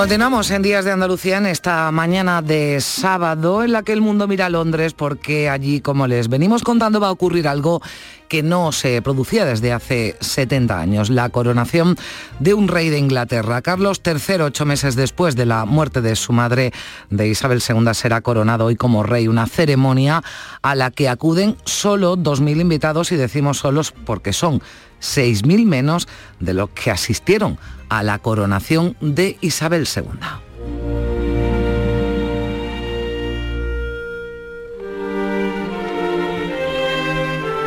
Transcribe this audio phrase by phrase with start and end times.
[0.00, 4.26] Continuamos en Días de Andalucía en esta mañana de sábado en la que el mundo
[4.26, 7.82] mira a Londres porque allí, como les venimos contando, va a ocurrir algo
[8.26, 11.98] que no se producía desde hace 70 años, la coronación
[12.38, 13.60] de un rey de Inglaterra.
[13.60, 16.72] Carlos III, ocho meses después de la muerte de su madre,
[17.10, 20.22] de Isabel II, será coronado hoy como rey, una ceremonia
[20.62, 24.62] a la que acuden solo 2.000 invitados y decimos solos porque son
[25.00, 27.58] 6.000 menos de los que asistieron
[27.88, 30.49] a la coronación de Isabel II.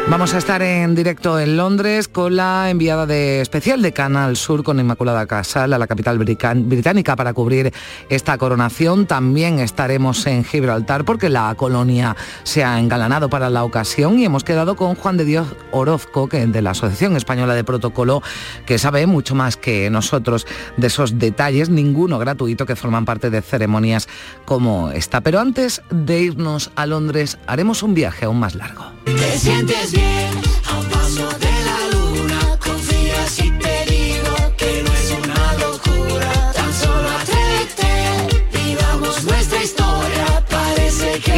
[0.10, 4.64] Vamos a estar en directo en Londres con la enviada de especial de Canal Sur
[4.64, 7.74] con Inmaculada Casal a la capital británica para cubrir
[8.10, 9.08] esta coronación.
[9.08, 14.44] También estaremos en Gibraltar porque la colonia se ha engalanado para la ocasión y hemos
[14.44, 18.22] quedado con Juan de Dios Orozco, que de la Asociación Española de Protocolo,
[18.66, 20.46] que sabe mucho más que nosotros
[20.78, 24.08] de esos detalles, ninguno gratuito, que forman parte de ceremonias
[24.46, 25.22] como esta.
[25.22, 28.84] Pero antes de irnos a Londres, haremos un viaje aún más largo.
[29.94, 30.73] Bien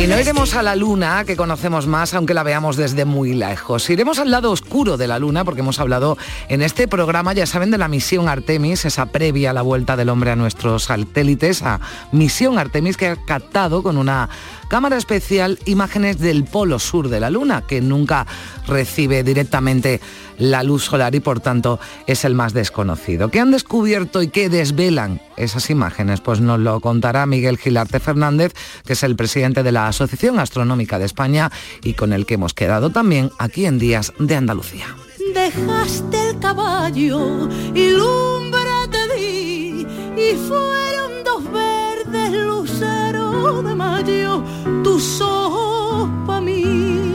[0.08, 3.90] No iremos a la luna, que conocemos más, aunque la veamos desde muy lejos.
[3.90, 7.72] Iremos al lado oscuro de la luna, porque hemos hablado en este programa, ya saben,
[7.72, 11.80] de la misión Artemis, esa previa a la vuelta del hombre a nuestros satélites, a
[12.12, 14.30] misión Artemis que ha captado con una
[14.68, 18.28] cámara especial imágenes del polo sur de la luna, que nunca
[18.68, 20.02] recibe directamente
[20.38, 23.30] la luz solar y por tanto es el más desconocido.
[23.30, 26.22] ¿Qué han descubierto y qué desvelan esas imágenes?
[26.22, 28.54] Pues nos lo contará Miguel Gilarte Fernández,
[28.86, 31.50] que es el presidente de la Asociación Astronómica de España
[31.82, 34.88] y con el que hemos quedado también aquí en Días de Andalucía.
[35.34, 38.60] Dejaste el caballo y lumbre
[38.92, 44.44] te di y fueron dos verdes luceros de mayo
[44.84, 47.15] tus ojos pa' mí.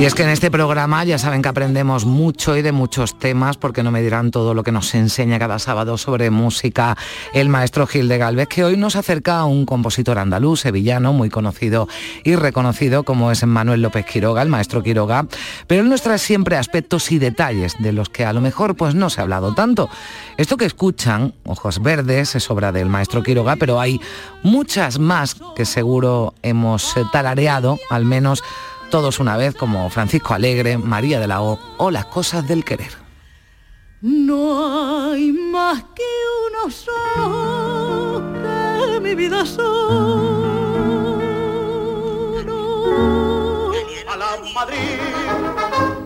[0.00, 3.58] Y es que en este programa ya saben que aprendemos mucho y de muchos temas,
[3.58, 6.96] porque no me dirán todo lo que nos enseña cada sábado sobre música
[7.34, 11.28] el maestro Gil de Galvez, que hoy nos acerca a un compositor andaluz, sevillano, muy
[11.28, 11.86] conocido
[12.24, 15.26] y reconocido como es Manuel López Quiroga, el maestro Quiroga,
[15.66, 18.94] pero él nos trae siempre aspectos y detalles de los que a lo mejor pues
[18.94, 19.90] no se ha hablado tanto.
[20.38, 24.00] Esto que escuchan, Ojos Verdes, es obra del maestro Quiroga, pero hay
[24.42, 28.42] muchas más que seguro hemos eh, tarareado, al menos
[28.90, 32.92] todos una vez, como Francisco Alegre, María de la O o Las cosas del querer.
[34.02, 36.02] No hay más que
[36.48, 40.60] uno solo que mi vida solo.
[44.12, 44.98] a la Madrid,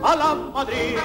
[0.03, 0.97] a la Madrid,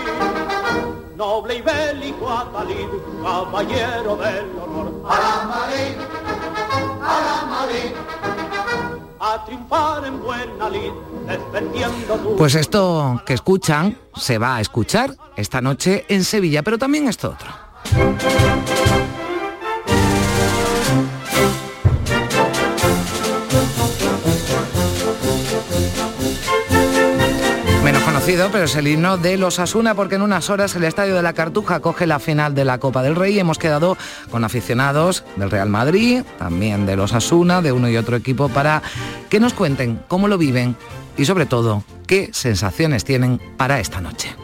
[1.16, 2.88] noble y bélico Atalid,
[3.22, 5.02] caballero del honor.
[5.08, 5.97] A la Madrid,
[7.00, 7.92] a la Madrid,
[9.20, 10.20] a triunfar en.
[12.36, 17.30] Pues esto que escuchan se va a escuchar esta noche en Sevilla, pero también esto
[17.30, 17.50] otro.
[28.52, 31.32] Pero es el himno de los Asuna, porque en unas horas el Estadio de la
[31.32, 33.96] Cartuja coge la final de la Copa del Rey hemos quedado
[34.30, 38.82] con aficionados del Real Madrid, también de los Asuna, de uno y otro equipo, para
[39.30, 40.76] que nos cuenten cómo lo viven
[41.16, 44.36] y sobre todo qué sensaciones tienen para esta noche.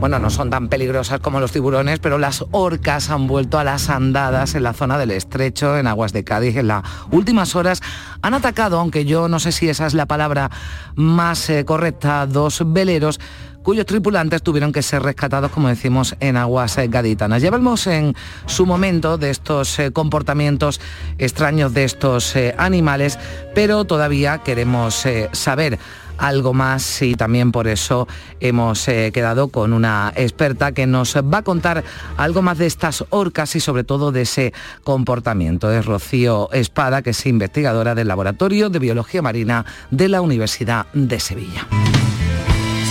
[0.00, 3.90] Bueno, no son tan peligrosas como los tiburones, pero las orcas han vuelto a las
[3.90, 6.56] andadas en la zona del estrecho, en aguas de Cádiz.
[6.56, 7.82] En las últimas horas
[8.22, 10.50] han atacado, aunque yo no sé si esa es la palabra
[10.94, 13.20] más eh, correcta, dos veleros
[13.62, 17.42] cuyos tripulantes tuvieron que ser rescatados, como decimos, en aguas eh, gaditanas.
[17.42, 18.14] Ya hablamos en
[18.46, 20.80] su momento de estos eh, comportamientos
[21.18, 23.18] extraños de estos animales,
[23.54, 25.78] pero todavía queremos saber
[26.20, 28.06] algo más y también por eso
[28.38, 31.82] hemos eh, quedado con una experta que nos va a contar
[32.16, 34.52] algo más de estas orcas y sobre todo de ese
[34.84, 35.72] comportamiento.
[35.72, 41.18] Es Rocío Espada, que es investigadora del Laboratorio de Biología Marina de la Universidad de
[41.18, 41.66] Sevilla.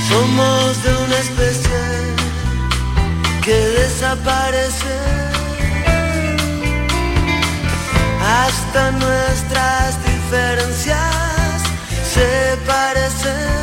[0.09, 1.69] Somos de una especie
[3.43, 5.29] que desaparecer.
[8.21, 11.18] Hasta nuestras diferencias
[12.19, 13.58] se parecen.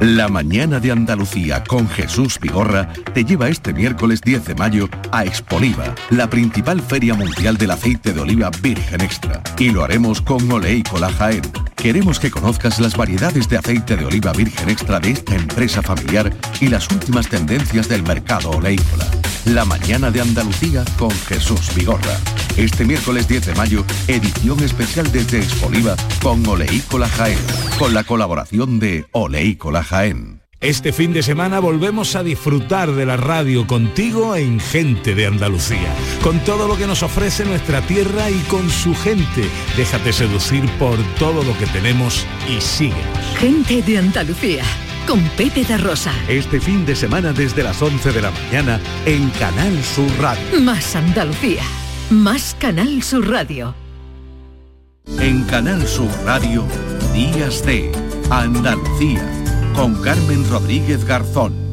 [0.00, 5.24] La mañana de Andalucía con Jesús Vigorra te lleva este miércoles 10 de mayo a
[5.24, 9.42] Expoliva, la principal feria mundial del aceite de oliva virgen extra.
[9.58, 11.42] Y lo haremos con Oleícola Jaén.
[11.76, 16.30] Queremos que conozcas las variedades de aceite de oliva virgen extra de esta empresa familiar
[16.60, 19.06] y las últimas tendencias del mercado oleícola.
[19.46, 22.18] La mañana de Andalucía con Jesús Vigorra.
[22.56, 27.38] Este miércoles 10 de mayo, edición especial desde Expoliva con Oleícola Jaén,
[27.78, 30.40] con la colaboración de Oleícola Jaén.
[30.60, 35.94] Este fin de semana volvemos a disfrutar de la radio contigo en Gente de Andalucía,
[36.22, 39.48] con todo lo que nos ofrece nuestra tierra y con su gente.
[39.76, 43.36] Déjate seducir por todo lo que tenemos y síguenos.
[43.38, 44.64] Gente de Andalucía,
[45.06, 46.12] con Pepe da Rosa.
[46.28, 50.60] Este fin de semana desde las 11 de la mañana en Canal Sur Radio.
[50.60, 51.62] Más Andalucía,
[52.10, 53.74] más Canal Sur Radio.
[55.20, 56.64] En Canal Sur Radio,
[57.14, 57.92] Días de
[58.30, 59.24] Andalucía,
[59.74, 61.65] con Carmen Rodríguez Garzón.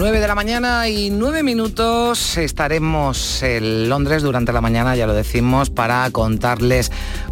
[0.00, 5.12] 9 de la mañana y 9 minutos estaremos en Londres durante la mañana, ya lo
[5.12, 6.90] decimos, para contarles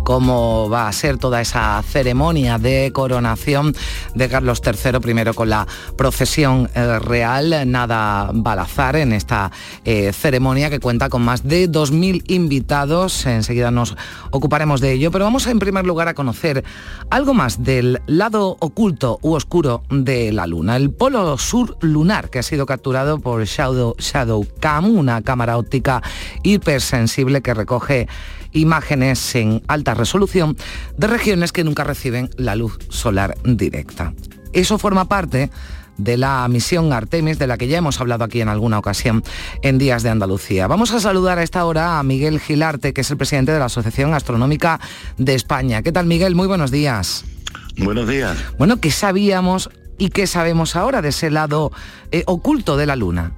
[0.09, 3.75] cómo va a ser toda esa ceremonia de coronación
[4.15, 5.67] de Carlos III, primero con la
[5.99, 9.53] procesión eh, real, nada balazar en esta
[9.85, 13.27] eh, ceremonia que cuenta con más de 2.000 invitados.
[13.27, 13.99] Enseguida nos
[14.31, 16.65] ocuparemos de ello, pero vamos en primer lugar a conocer
[17.11, 22.39] algo más del lado oculto u oscuro de la Luna, el polo sur lunar que
[22.39, 26.03] ha sido capturado por Shadow, Shadow Cam, una cámara óptica
[26.43, 28.09] hipersensible que recoge
[28.53, 30.57] imágenes en alta resolución
[30.97, 34.15] de regiones que nunca reciben la luz solar directa.
[34.55, 35.51] Eso forma parte
[35.99, 39.23] de la misión Artemis, de la que ya hemos hablado aquí en alguna ocasión
[39.63, 40.67] en Días de Andalucía.
[40.67, 43.67] Vamos a saludar a esta hora a Miguel Gilarte, que es el presidente de la
[43.67, 44.81] Asociación Astronómica
[45.19, 45.83] de España.
[45.83, 46.35] ¿Qué tal, Miguel?
[46.35, 47.25] Muy buenos días.
[47.77, 48.37] Buenos días.
[48.59, 51.73] Bueno, ¿qué sabíamos y qué sabemos ahora de ese lado
[52.13, 53.33] eh, oculto de la Luna?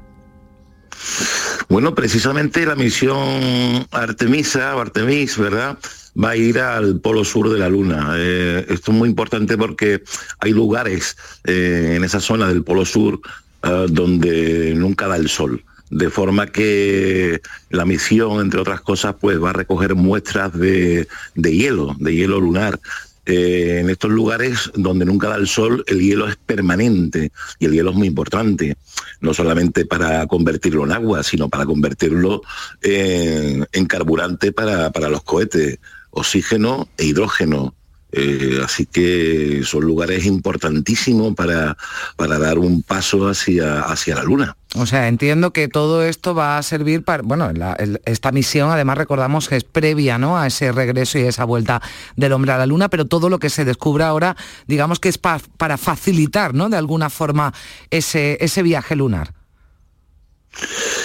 [1.69, 5.79] Bueno, precisamente la misión Artemisa o Artemis, ¿verdad?
[6.15, 8.15] Va a ir al polo sur de la Luna.
[8.17, 10.03] Eh, esto es muy importante porque
[10.39, 13.21] hay lugares eh, en esa zona del polo sur
[13.63, 15.65] eh, donde nunca da el sol.
[15.91, 17.41] De forma que
[17.71, 22.41] la misión, entre otras cosas, pues va a recoger muestras de, de hielo, de hielo
[22.41, 22.79] lunar.
[23.27, 27.73] Eh, en estos lugares donde nunca da el sol, el hielo es permanente y el
[27.73, 28.77] hielo es muy importante,
[29.21, 32.43] no solamente para convertirlo en agua, sino para convertirlo
[32.81, 35.79] en, en carburante para, para los cohetes,
[36.11, 37.75] oxígeno e hidrógeno.
[38.13, 41.77] Eh, así que son lugares importantísimos para,
[42.17, 44.57] para dar un paso hacia, hacia la Luna.
[44.75, 48.69] O sea, entiendo que todo esto va a servir para, bueno, la- el- esta misión
[48.73, 50.37] además recordamos que es previa, ¿no?
[50.37, 51.81] A ese regreso y esa vuelta
[52.17, 54.37] del hombre a la luna, pero todo lo que se descubra ahora,
[54.67, 56.69] digamos que es pa- para facilitar, ¿no?
[56.69, 57.55] De alguna forma
[57.91, 59.35] ese, ese viaje lunar.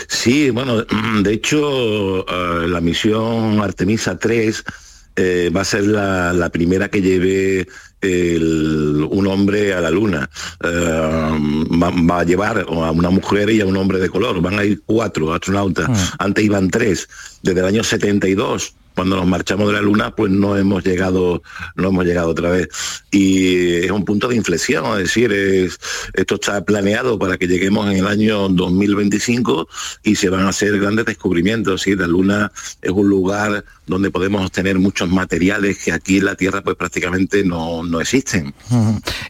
[0.07, 0.83] Sí, bueno,
[1.21, 4.63] de hecho, eh, la misión Artemisa 3
[5.15, 7.67] eh, va a ser la, la primera que lleve
[8.01, 10.29] el- un hombre a la luna.
[10.63, 14.41] Eh, va, va a llevar a una mujer y a un hombre de color.
[14.41, 16.13] Van a ir cuatro astronautas.
[16.19, 17.07] Antes iban tres.
[17.41, 21.43] Desde el año 72 cuando nos marchamos de la luna, pues no hemos llegado,
[21.75, 22.69] no hemos llegado otra vez.
[23.11, 25.77] Y es un punto de inflexión, es decir, es-
[26.13, 29.67] esto está planeado para que lleguemos en el año 2025
[30.03, 31.81] y se van a hacer grandes descubrimientos.
[31.81, 31.93] ¿sí?
[31.93, 36.61] La luna es un lugar donde podemos obtener muchos materiales que aquí en la Tierra
[36.61, 38.53] pues prácticamente no, no existen.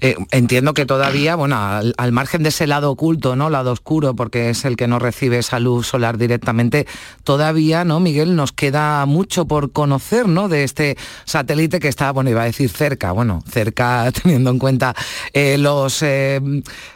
[0.01, 3.50] Eh, entiendo que todavía, bueno, al, al margen de ese lado oculto, ¿no?
[3.50, 6.88] Lado oscuro, porque es el que no recibe esa luz solar directamente,
[7.24, 8.35] todavía, ¿no, Miguel?
[8.35, 10.47] Nos queda mucho por conocer, ¿no?
[10.47, 14.95] De este satélite que está, bueno, iba a decir cerca, bueno, cerca teniendo en cuenta
[15.33, 16.41] eh, los eh,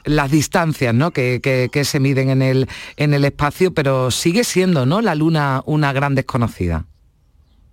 [0.05, 1.11] las distancias, ¿no?
[1.11, 5.01] Que, que- que se miden en el en el espacio, pero sigue siendo, ¿no?
[5.01, 6.85] La luna una gran desconocida.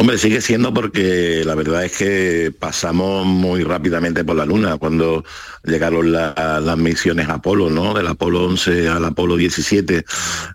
[0.00, 5.24] Hombre, sigue siendo porque la verdad es que pasamos muy rápidamente por la Luna cuando
[5.64, 7.94] llegaron la- las misiones Apolo, ¿no?
[7.94, 10.04] Del Apolo 11 al Apolo 17,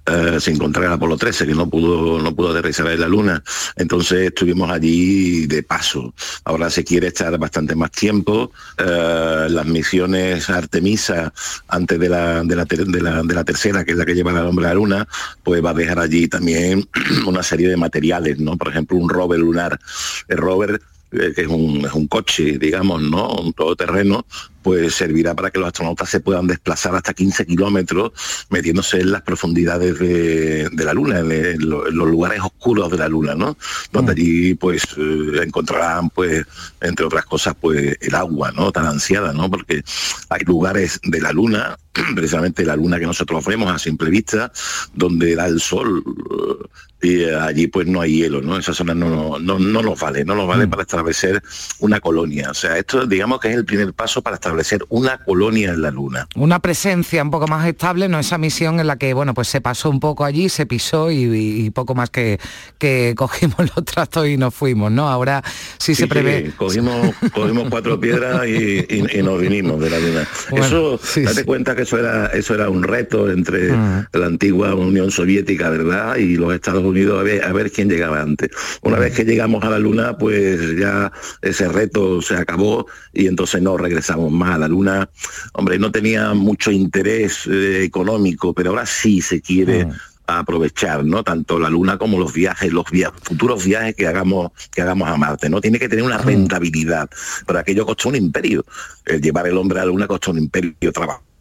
[0.05, 3.43] eh, sin el Apolo 13, que no pudo, no pudo aterrizar en la Luna.
[3.75, 6.13] Entonces estuvimos allí de paso.
[6.45, 8.53] Ahora se quiere estar bastante más tiempo.
[8.77, 11.33] Eh, las misiones Artemisa,
[11.67, 14.75] antes de la, de, la, tercera, que es la que lleva al hombre a la
[14.75, 15.07] Luna,
[15.43, 16.87] pues va a dejar allí también
[17.27, 18.55] una serie de materiales, ¿no?
[18.57, 19.79] Por ejemplo, un rover lunar.
[20.27, 23.29] El rover, eh, que es un, es un coche, digamos, ¿no?
[23.29, 24.25] Un todoterreno,
[24.63, 28.11] pues servirá para que los astronautas se puedan desplazar hasta 15 kilómetros
[28.49, 32.89] metiéndose en las profundidades de, de la Luna, en, en lo- en los lugares oscuros
[32.89, 33.57] de la Luna, ¿no?
[33.91, 36.45] Donde allí pues eh, encontrarán pues
[36.81, 38.71] entre otras cosas pues el agua, ¿no?
[38.71, 39.49] Tan ansiada, ¿no?
[39.51, 39.83] Porque
[40.29, 41.77] hay lugares de la Luna,
[42.15, 44.51] precisamente la Luna que nosotros vemos a simple vista,
[44.93, 46.01] donde da el sol
[46.31, 46.67] eh,
[47.05, 48.57] y allí pues no hay hielo, ¿no?
[48.57, 51.43] Esa zona no, no, no nos vale, no nos vale para establecer
[51.79, 52.49] una colonia.
[52.49, 54.52] O sea, esto digamos que es el primer paso para establecer
[54.89, 56.27] una colonia en la Luna.
[56.35, 59.61] una presencia un poco más estable, no esa misión en la que, bueno, pues se
[59.61, 62.39] pasó un poco allí, se pisó y, poco más que,
[62.77, 65.07] que cogimos los trastos y nos fuimos, ¿no?
[65.09, 65.43] Ahora
[65.77, 66.45] sí, se prevé...
[66.47, 70.27] sí, cogimos, cogimos cuatro piedras y, y- y nos vinimos de la luna.
[70.49, 74.05] Bueno, eso, sí, date cuenta que eso era, eso era un reto entre Mm.
[74.13, 76.17] la antigua Unión Soviética, ¿verdad?
[76.17, 78.49] Y los Estados Unidos a ver, a ver quién llegaba antes.
[78.81, 83.61] Una vez que llegamos a la luna, pues ya ese reto se acabó y entonces
[83.61, 85.09] no regresamos más a la luna.
[85.53, 89.87] Hombre, no tenía mucho interés eh, económico, pero ahora sí se quiere
[90.25, 91.21] aprovechar, ¿no?
[91.23, 95.17] Tanto la luna como los viajes, los via- futuros viajes que hagamos, que hagamos a
[95.17, 95.59] Marte, ¿no?
[95.59, 97.09] Tiene que tener una rentabilidad.
[97.45, 98.65] Pero aquello costó un imperio.
[99.05, 100.73] El llevar el hombre a la luna costó un imperio.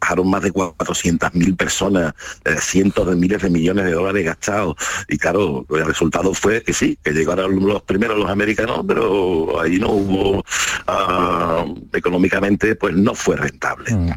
[0.03, 4.75] Trabajaron más de 400.000 personas, eh, cientos de miles de millones de dólares gastados.
[5.07, 9.77] Y claro, el resultado fue que sí, que llegaron los primeros los americanos, pero ahí
[9.79, 10.43] no hubo,
[10.87, 13.95] ah, económicamente, pues no fue rentable.
[13.95, 14.11] Mm.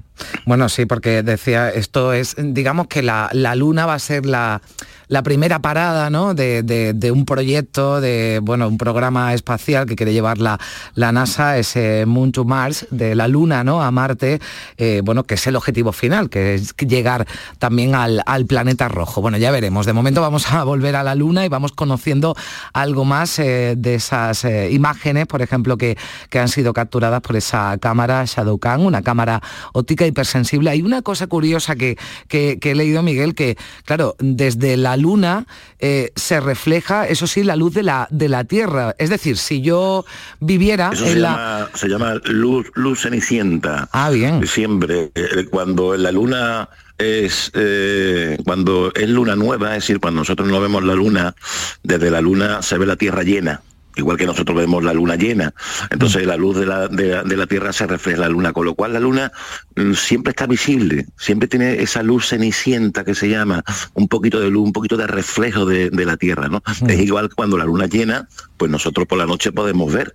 [0.45, 4.63] Bueno, sí, porque decía, esto es, digamos que la, la Luna va a ser la,
[5.09, 6.35] la primera parada ¿no?
[6.35, 10.59] de, de- un proyecto, de bueno, un programa espacial que quiere llevar la,
[10.95, 13.83] la NASA, ese Moon to Mars, de la Luna ¿no?
[13.83, 14.41] a Marte,
[14.77, 17.27] eh, bueno, que es el objetivo final, que es llegar
[17.59, 19.21] también al, al planeta rojo.
[19.23, 19.87] Bueno, ya veremos.
[19.87, 22.35] De momento vamos a volver a la Luna y vamos conociendo
[22.73, 25.97] algo más eh, de esas eh, imágenes, por ejemplo, que,
[26.31, 29.41] que han sido capturadas por esa cámara Shadowcan, una cámara
[29.73, 30.71] óptica hipersensible.
[30.71, 31.97] Hay una cosa curiosa que-
[32.29, 35.47] que he leído, Miguel, que, claro, desde la Luna
[35.79, 38.95] eh, se refleja, eso sí, la luz de la, de la Tierra.
[38.99, 40.05] Es decir, si yo
[40.41, 41.29] viviera Eso en se la...
[41.29, 43.89] llama, se llama luz, luz cenicienta.
[43.93, 44.47] Ah, bien.
[44.47, 50.49] Siempre, eh, cuando la luna es eh, cuando es luna nueva, es decir, cuando nosotros
[50.49, 51.35] no vemos la luna,
[51.83, 53.61] desde la luna se ve la tierra llena.
[53.97, 55.53] Igual que nosotros vemos la luna llena.
[55.91, 58.53] Entonces la luz de la, de la- de la Tierra se refleja en la luna,
[58.53, 59.33] con lo cual la luna
[59.75, 64.51] mm, siempre está visible, siempre tiene esa luz cenicienta que se llama, un poquito de
[64.51, 66.63] luz, un poquito de reflejo de, de la Tierra, ¿no?
[66.89, 70.15] Es igual que cuando la luna llena, pues nosotros por la noche podemos ver.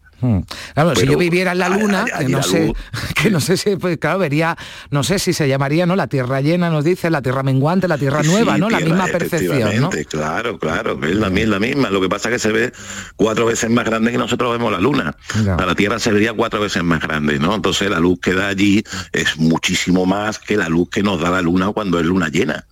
[0.76, 2.78] Claro, si yo viviera en la luna, a- a- que no la sé, luz-
[3.16, 4.56] que no sé si, pues claro, vería,
[4.92, 5.96] no sé si se llamaría, ¿no?
[5.96, 8.70] La tierra llena, nos dice, la tierra menguante, la tierra nueva, Sí, ¿no?
[8.70, 9.90] La misma percepción, ¿no?
[10.08, 11.90] Claro, claro, es la, mi- la misma.
[11.90, 12.72] Lo que pasa es que se ve
[13.16, 15.16] cuatro veces más grande que nosotros vemos la luna.
[15.58, 17.56] A la Tierra se vería cuatro veces más grande, ¿no?
[17.56, 21.30] Entonces la luz que da allí es muchísimo más que la luz que nos da
[21.32, 22.66] la luna cuando es luna llena.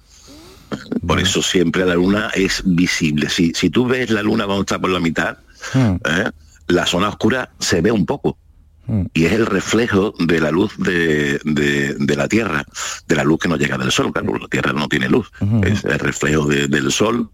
[1.06, 3.30] Por eso siempre la luna es visible.
[3.30, 5.38] Si, si tú ves la luna cuando está por la mitad,
[5.74, 5.96] Hmm.
[6.06, 6.30] ¿eh?
[6.68, 8.38] la zona oscura se ve un poco.
[9.14, 12.66] Y es el reflejo de la luz de, de- de la Tierra,
[13.08, 14.12] de la luz que nos llega del Sol.
[14.12, 15.30] Claro, la Tierra no tiene luz.
[15.64, 17.30] Es el reflejo de- del Sol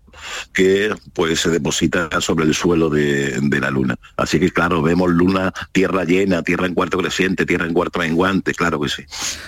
[0.53, 3.95] que pues se deposita sobre el suelo de, la Luna.
[4.17, 8.53] Así que claro, vemos Luna, Tierra llena, Tierra en cuarto creciente, Tierra en cuarto menguante,
[8.53, 9.03] claro que sí.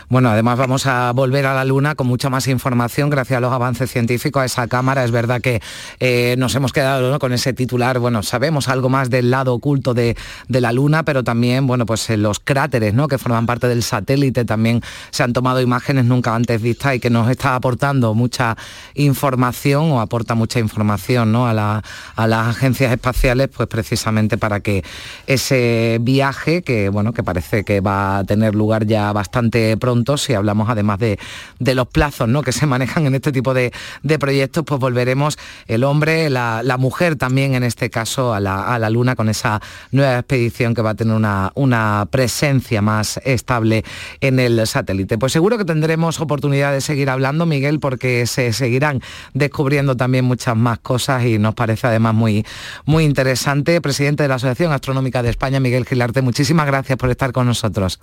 [0.07, 3.51] Bueno, además vamos a volver a la Luna con mucha más información gracias a los
[3.51, 5.03] avances científicos, a esa cámara.
[5.03, 5.61] Es verdad que
[5.99, 7.19] eh, nos hemos quedado ¿no?
[7.19, 10.15] con ese titular, bueno, sabemos algo más del lado oculto de,
[10.47, 13.07] de la Luna, pero también, bueno, pues eh, los cráteres ¿no?
[13.07, 14.81] que forman parte del satélite también
[15.11, 18.57] se han tomado imágenes nunca antes vistas y que nos está aportando mucha
[18.95, 21.83] información o aporta mucha información a, la-
[22.15, 24.83] a las agencias espaciales, pues precisamente para que
[25.25, 30.33] ese viaje, que bueno, que parece que va a tener lugar ya bastante pronto, si
[30.33, 31.19] hablamos además de,
[31.59, 32.41] de los plazos ¿no?
[32.43, 33.71] que se manejan en este tipo de,
[34.03, 35.37] de proyectos, pues volveremos
[35.67, 39.29] el hombre, la, la mujer también en este caso a la, a la Luna con
[39.29, 39.61] esa
[39.91, 43.83] nueva expedición que va a tener una, una presencia más estable
[44.21, 45.17] en el satélite.
[45.17, 49.01] Pues seguro que tendremos oportunidad de seguir hablando, Miguel, porque se seguirán
[49.33, 52.45] descubriendo también muchas más cosas y nos parece además muy,
[52.85, 53.81] muy interesante.
[53.81, 57.99] Presidente de la Asociación Astronómica de España, Miguel Gilarte, muchísimas gracias por estar con nosotros.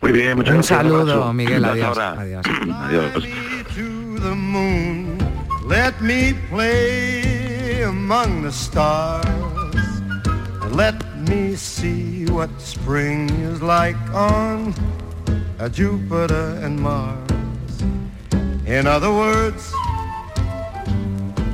[0.00, 0.78] Muy bien, muchas Un gracias.
[0.78, 1.32] saludo, abrazo.
[1.32, 1.98] Miguel, adiós.
[1.98, 2.44] Adiós.
[5.66, 9.24] Let me play among the stars.
[10.70, 14.74] Let me see what spring is like on
[15.58, 17.16] a Jupiter and Mars.
[18.66, 19.72] In other words,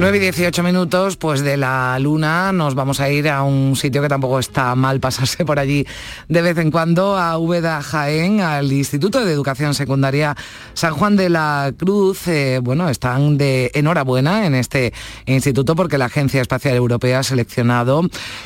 [0.00, 4.00] Nueve y 18 minutos, pues de la luna nos vamos a ir a un sitio
[4.00, 5.86] que tampoco está mal pasarse por allí
[6.26, 10.34] de vez en cuando, a Úbeda Jaén, al Instituto de Educación Secundaria
[10.72, 12.28] San Juan de la Cruz.
[12.28, 14.94] Eh, bueno, están de enhorabuena en este
[15.26, 18.00] instituto porque la Agencia Espacial Europea ha seleccionado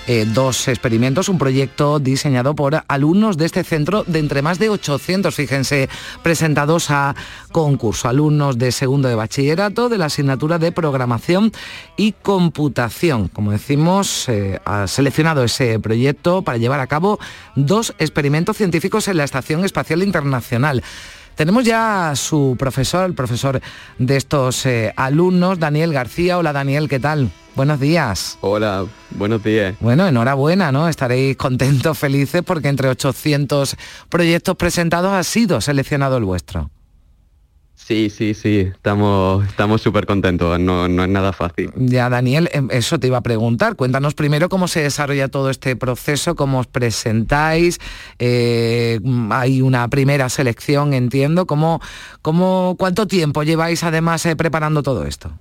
[0.09, 4.71] eh, dos experimentos, un proyecto diseñado por alumnos de este centro de entre más de
[4.71, 5.89] 800, fíjense,
[6.25, 7.15] presentados a
[7.53, 11.44] concurso, alumnos de segundo de bachillerato de la asignatura de programación
[11.97, 13.29] y computación.
[13.29, 17.19] Como decimos, eh, ha seleccionado ese proyecto para llevar a cabo
[17.57, 20.83] dos experimentos científicos en la Estación Espacial Internacional.
[21.35, 23.61] Tenemos ya a su profesor, el profesor
[23.99, 26.39] de estos eh, alumnos, Daniel García.
[26.39, 27.31] Hola Daniel, ¿qué tal?
[27.57, 28.39] Buenos días.
[28.41, 29.75] Hola, buenos días.
[29.81, 30.89] Bueno, enhorabuena, ¿no?
[30.89, 33.77] Estaréis contentos, felices, porque entre 800
[34.09, 36.71] proyectos presentados ha sido seleccionado el vuestro.
[37.77, 41.71] Sí, sí, sí, estamos estamos súper contentos, no, no es nada fácil.
[41.77, 43.77] Ya, Daniel, em, eso te iba a preguntar.
[43.77, 47.79] Cuéntanos primero cómo se desarrolla todo este proceso, cómo os presentáis.
[48.19, 51.47] eh, hay una primera selección, entiendo.
[51.47, 51.81] ¿Cómo,
[52.23, 55.33] cómo, ¿Cuánto tiempo lleváis además eh, preparando todo esto?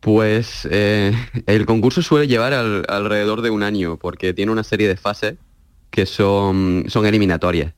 [0.00, 1.12] Pues eh,
[1.46, 5.36] el concurso suele llevar al- alrededor de un año porque tiene una serie de fases
[5.90, 7.74] que son, son eliminatorias.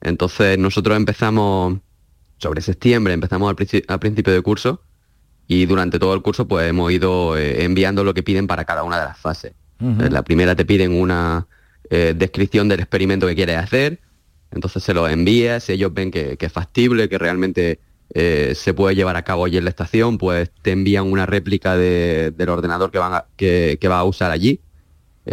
[0.00, 1.78] Entonces nosotros empezamos
[2.38, 4.82] sobre septiembre, empezamos al, princi- al principio de curso
[5.48, 8.82] y durante todo el curso pues hemos ido eh, enviando lo que piden para cada
[8.82, 9.52] una de las fases.
[9.78, 11.46] En la primera te piden una
[11.90, 14.00] eh, descripción del experimento que quieres hacer,
[14.50, 17.80] Entonces se los envías, si ellos ven que, que es factible, que realmente
[18.14, 21.76] eh, se puede llevar a cabo allí en la estación, pues te envían una réplica
[21.76, 24.60] de- del ordenador que, van a- que, que vas a usar allí,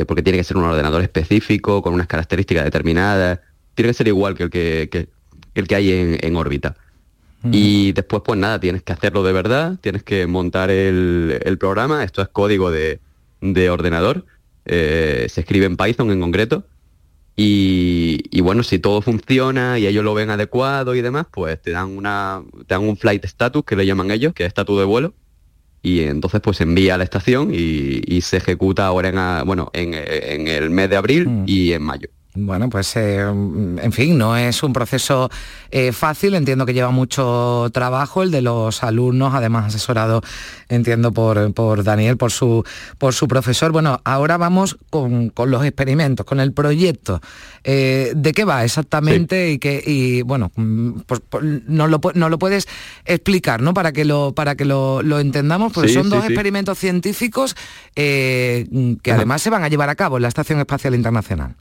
[0.08, 3.40] porque tiene que ser un ordenador específico, con unas características determinadas,
[3.76, 5.08] tiene que ser igual que el que, que-
[5.54, 6.76] el que hay en, en órbita.
[7.52, 12.04] Y después, pues nada, tienes que hacerlo de verdad, tienes que montar el, el programa,
[12.04, 13.00] esto es código de,
[13.42, 14.26] de ordenador,
[14.66, 16.66] eh, se escribe en Python en concreto,
[17.36, 21.72] y, y bueno, si todo funciona y ellos lo ven adecuado y demás, pues te
[21.72, 24.86] dan una, te dan un flight status que le llaman ellos, que es estatus de
[24.86, 25.14] vuelo,
[25.82, 29.44] y entonces pues se envía a la estación y, y se ejecuta ahora en, a-
[29.44, 32.10] bueno, en, en el mes de abril y en mayo.
[32.36, 35.30] Bueno, pues eh, en fin, no es un proceso
[35.70, 40.24] eh, fácil, entiendo que lleva mucho trabajo el de los alumnos, además asesorado,
[40.68, 42.64] entiendo, por, por Daniel, por su,
[42.98, 43.72] por su profesor.
[43.72, 47.22] Bueno, ahora vamos con, con los experimentos, con el proyecto.
[47.64, 49.52] Eh, ¿De qué va exactamente?
[49.52, 52.68] Y que, y bueno, mm, pues, pues, nos, lo, nos lo puedes
[53.06, 53.76] explicar, ¿no?
[53.76, 57.56] Para que lo, para que lo, lo entendamos, porque Sí, son sí, dos experimentos científicos
[57.94, 58.66] que
[59.06, 59.16] Ajá.
[59.16, 61.56] además se van a llevar a cabo en la Estación Espacial Internacional.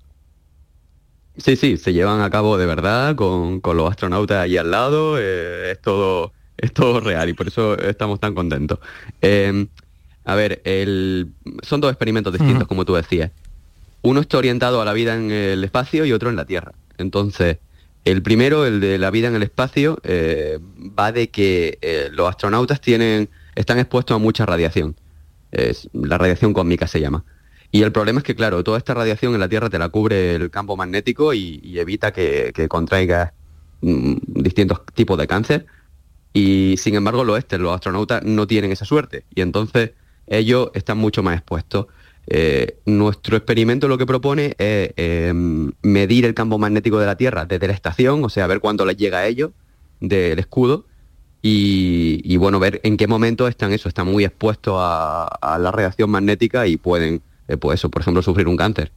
[1.37, 5.16] Sí, sí, se llevan a cabo de verdad con, con los astronautas allí al lado,
[5.18, 8.79] eh, es, todo, es todo real y por eso estamos tan contentos.
[9.23, 9.66] Eh,
[10.25, 13.31] a ver, el- son dos experimentos distintos, como tú decías.
[14.03, 16.73] Uno está orientado a la vida en el espacio y otro en la Tierra.
[16.99, 17.59] Entonces,
[18.05, 20.59] el primero, el de la vida en el espacio, eh,
[20.99, 24.97] va de que eh, los astronautas tienen, están expuestos a mucha radiación.
[25.51, 27.25] Es- la radiación cósmica se llama.
[27.72, 30.37] Y el problema es que, claro, toda esta radiación en la Tierra te la cubre
[30.37, 33.32] el campo magnético y, evita que, que contraigas
[33.80, 35.66] mm, distintos tipos de cáncer.
[36.35, 39.24] Y sin embargo, los este, los astronautas no tienen esa suerte.
[39.35, 39.92] Y entonces
[40.26, 41.87] ellos están mucho más expuestos.
[42.26, 45.32] Eh, nuestro experimento lo que propone es eh,
[45.82, 48.96] medir el campo magnético de la Tierra desde la estación, o sea, ver cuánto les
[48.96, 49.50] llega a ellos
[50.00, 50.87] del escudo
[51.40, 55.72] y, y, bueno, ver en qué momento están eso, están muy expuestos a, a la
[55.72, 58.92] radiación magnética y pueden, eh, pues eso, por ejemplo, sufrir un cáncer.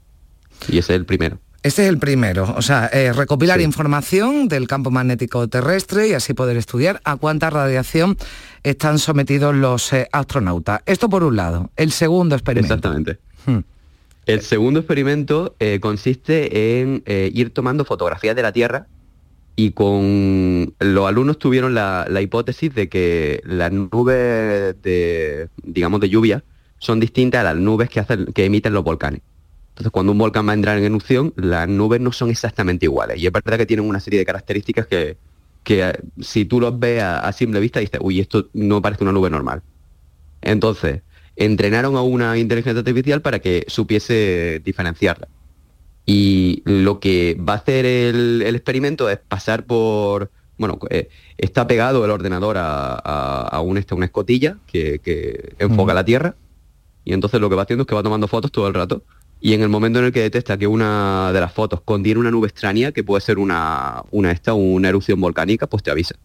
[0.67, 1.39] Y ese es el primero.
[1.65, 6.35] Este es el primero, o sea, eh, recopilar información del campo magnético terrestre y así
[6.35, 8.17] poder estudiar a cuánta radiación
[8.61, 10.81] están sometidos los eh, astronautas.
[10.85, 11.71] Esto por un lado.
[11.75, 12.71] El segundo experimento.
[12.71, 13.17] Exactamente.
[13.47, 13.61] Hmm.
[14.27, 18.85] El segundo experimento eh, consiste en ir tomando fotografías de la Tierra
[19.55, 26.09] y con los alumnos tuvieron la, la hipótesis de que las nubes de, digamos, de
[26.09, 26.43] lluvia
[26.79, 29.21] son distintas a las nubes que, hacen, que emiten los volcanes.
[29.69, 33.17] Entonces, cuando un volcán va a entrar en erupción, las nubes no son exactamente iguales.
[33.19, 35.17] Y es verdad que tienen una serie de características que,
[35.63, 39.03] que eh, si tú los ves a, a simple vista, dices, uy, esto no parece
[39.03, 39.63] una nube normal.
[40.41, 41.03] Entonces,
[41.35, 45.29] entrenaron a una inteligencia artificial para que supiese diferenciarla.
[46.05, 50.31] Y lo que va a hacer el, el experimento es pasar por...
[50.57, 55.55] Bueno, eh, está pegado el ordenador a, a- a un, este, una escotilla que, que
[55.59, 56.37] enfoca la Tierra.
[57.05, 59.03] Y entonces lo que va haciendo es que va tomando fotos todo el rato.
[59.39, 62.31] Y en el momento en el que detecta que una de las fotos contiene una
[62.31, 66.15] nube extraña, que puede ser una, una esta, una erupción volcánica, pues te avisa.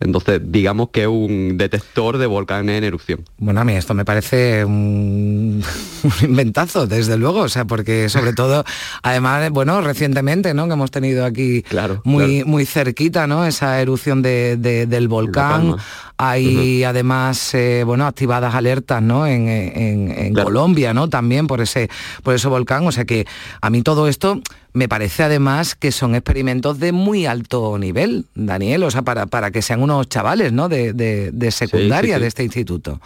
[0.00, 3.20] Entonces, digamos que es un detector de volcanes en erupción.
[3.38, 5.62] Bueno, a mí esto me parece un,
[6.04, 8.64] un inventazo, desde luego, o sea, porque sobre todo,
[9.02, 10.66] además, bueno, recientemente, ¿no?
[10.66, 11.64] Que hemos tenido aquí
[12.04, 13.46] muy, muy cerquita, ¿no?
[13.46, 15.76] Esa erupción de- de- del volcán.
[16.16, 19.26] Hay además, eh, bueno, activadas alertas, ¿no?
[19.26, 21.08] En, en- en Colombia, ¿no?
[21.08, 21.90] También por ese,
[22.22, 22.86] por ese volcán.
[22.86, 23.26] O sea que
[23.60, 24.40] a mí todo esto
[24.72, 29.50] me parece además que son experimentos de muy alto nivel, Daniel, o sea, para, para
[29.50, 30.68] que sean unos chavales, ¿no?
[30.68, 32.20] De, de- de secundaria sí.
[32.22, 33.00] de este instituto.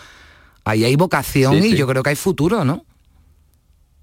[0.64, 2.84] Ahí hay vocación y yo creo que hay futuro, ¿no?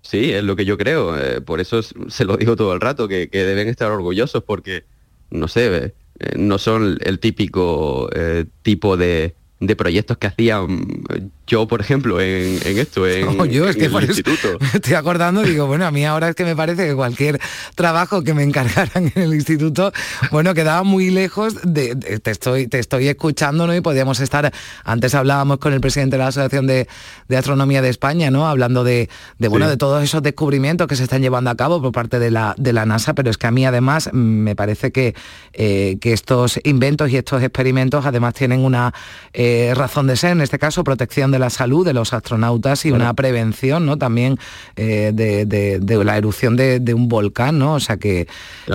[0.02, 1.18] Sí, es lo que yo creo.
[1.20, 4.44] eh, por eso es- se lo digo todo el rato, que, que deben estar orgullosos
[4.44, 4.84] porque,
[5.30, 11.04] no sé, eh, no son el típico eh, tipo de, de proyectos que hacían
[11.48, 14.58] yo, por ejemplo, en, en esto, en, No, yo es en que el instituto.
[14.74, 17.40] estoy acordando, digo, bueno, a mí ahora es que me parece que cualquier
[17.76, 19.92] trabajo que me encargaran en el instituto,
[20.32, 23.76] bueno, quedaba muy lejos de, de- te estoy, te estoy escuchando, ¿no?
[23.76, 24.52] Y podíamos estar,
[24.84, 26.88] antes hablábamos con el presidente de la Asociación de,
[27.28, 28.48] de Astronomía de España, ¿no?
[28.48, 29.72] Hablando de, de, bueno, Sí.
[29.72, 32.72] de todos esos descubrimientos que se están llevando a cabo por parte de la, de
[32.74, 35.16] la NASA, pero es que a mí además me parece que,
[35.54, 38.94] eh, que estos inventos y estos experimentos además tienen una
[39.34, 42.92] eh, razón de ser, en este caso protección de la salud de los astronautas y
[42.92, 43.98] una prevención ¿no?
[43.98, 44.38] también
[44.76, 47.74] eh, de, de- de la erupción de, de un volcán, ¿no?
[47.76, 48.28] O sea que,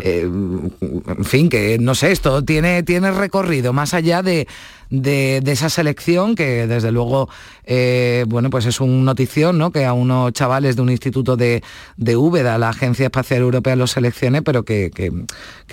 [0.03, 4.47] eh, en fin, que no sé, esto tiene, tiene recorrido más allá de,
[4.91, 7.29] de, esa selección, que desde luego,
[7.65, 9.71] eh, bueno, pues es un notición, ¿no?
[9.71, 11.63] Que a unos chavales de un instituto de,
[11.97, 15.13] de Úbeda, la Agencia Espacial Europea los seleccione, pero que, que-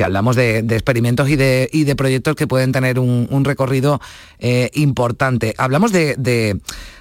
[0.03, 3.99] hablamos de, experimentos y de, y de proyectos que pueden tener un, recorrido
[4.39, 5.53] eh, importante.
[5.57, 6.59] Hablamos de-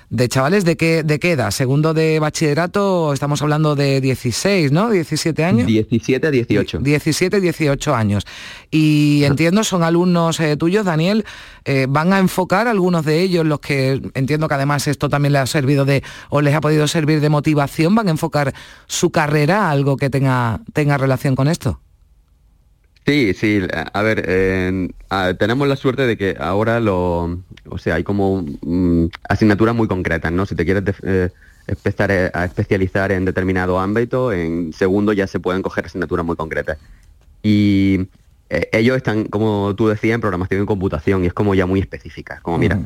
[0.09, 4.91] de chavales de qué, de qué edad, segundo de bachillerato, estamos hablando de 16, ¿no?
[4.91, 5.67] 17 años.
[5.67, 6.79] 17 a 18.
[6.79, 8.25] 17, 18 años.
[8.71, 11.25] Y entiendo, son alumnos eh, tuyos, Daniel,
[11.65, 15.43] eh, van a enfocar algunos de ellos, los que entiendo que además esto también les
[15.43, 18.55] ha servido de, o les ha podido servir de motivación, van a enfocar
[18.87, 21.81] su carrera a algo que tenga, tenga relación con esto.
[23.07, 23.61] Sí, sí,
[23.93, 27.39] a ver, eh, a- tenemos la suerte de que ahora lo,
[27.69, 30.45] o sea, hay como mm, asignaturas muy concretas, ¿no?
[30.45, 31.31] Si te quieres def- eh,
[31.69, 36.35] empezar eh, a especializar en determinado ámbito, en segundo ya se pueden coger asignaturas muy
[36.35, 36.79] concretas.
[37.45, 38.09] Y
[38.51, 41.79] eh, ellos están, como tú decías, en programación y computación y es como ya muy
[41.79, 42.81] específica, como mira,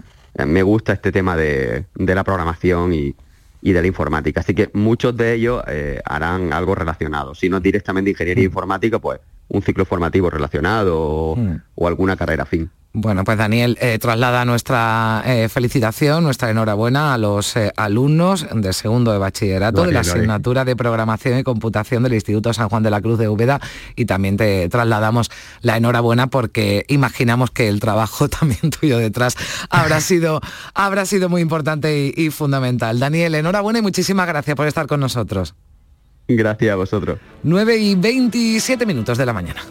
[0.47, 3.15] me gusta este tema de, de la programación y,
[3.63, 4.41] y de la informática.
[4.41, 7.35] Así que muchos de ellos eh, harán algo relacionado.
[7.35, 9.19] Si no es directamente ingeniería informática, pues
[9.51, 11.57] un ciclo formativo relacionado o, Mm.
[11.75, 12.71] o alguna carrera afín.
[12.93, 18.73] Bueno, pues Daniel, eh, traslada nuestra eh, felicitación, nuestra enhorabuena a los eh, alumnos de
[18.73, 22.91] segundo de bachillerato de la asignatura de programación y computación del Instituto San Juan de
[22.91, 23.61] la Cruz de Úbeda
[23.95, 25.31] y también te trasladamos
[25.63, 29.37] la enhorabuena porque imaginamos que el trabajo también tuyo detrás
[29.71, 30.41] habrá sido,
[30.75, 32.99] habrá sido muy importante y, y fundamental.
[32.99, 35.55] Daniel, enhorabuena y muchísimas gracias por estar con nosotros.
[36.37, 37.19] Gracias a vosotros.
[37.43, 39.63] 9 y 27 minutos de la mañana.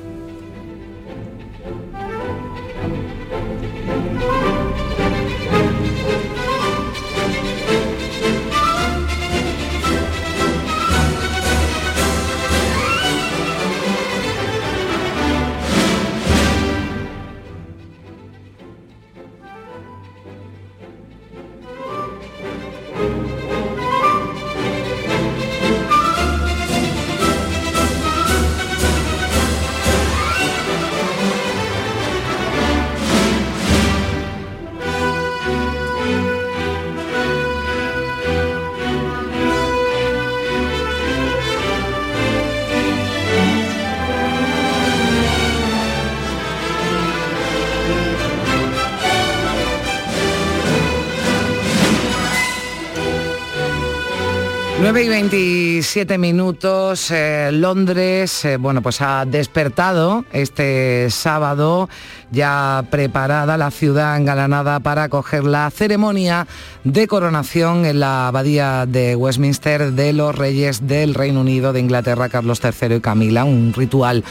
[54.91, 61.87] Nueve y 27 minutos, eh, Londres, eh, bueno, pues ha despertado este sábado,
[62.31, 66.47] ya preparada la ciudad engalanada para acoger la ceremonia
[66.83, 72.27] de coronación en la abadía de Westminster de los reyes del Reino Unido, de Inglaterra,
[72.27, 74.23] Carlos III y Camila, un ritual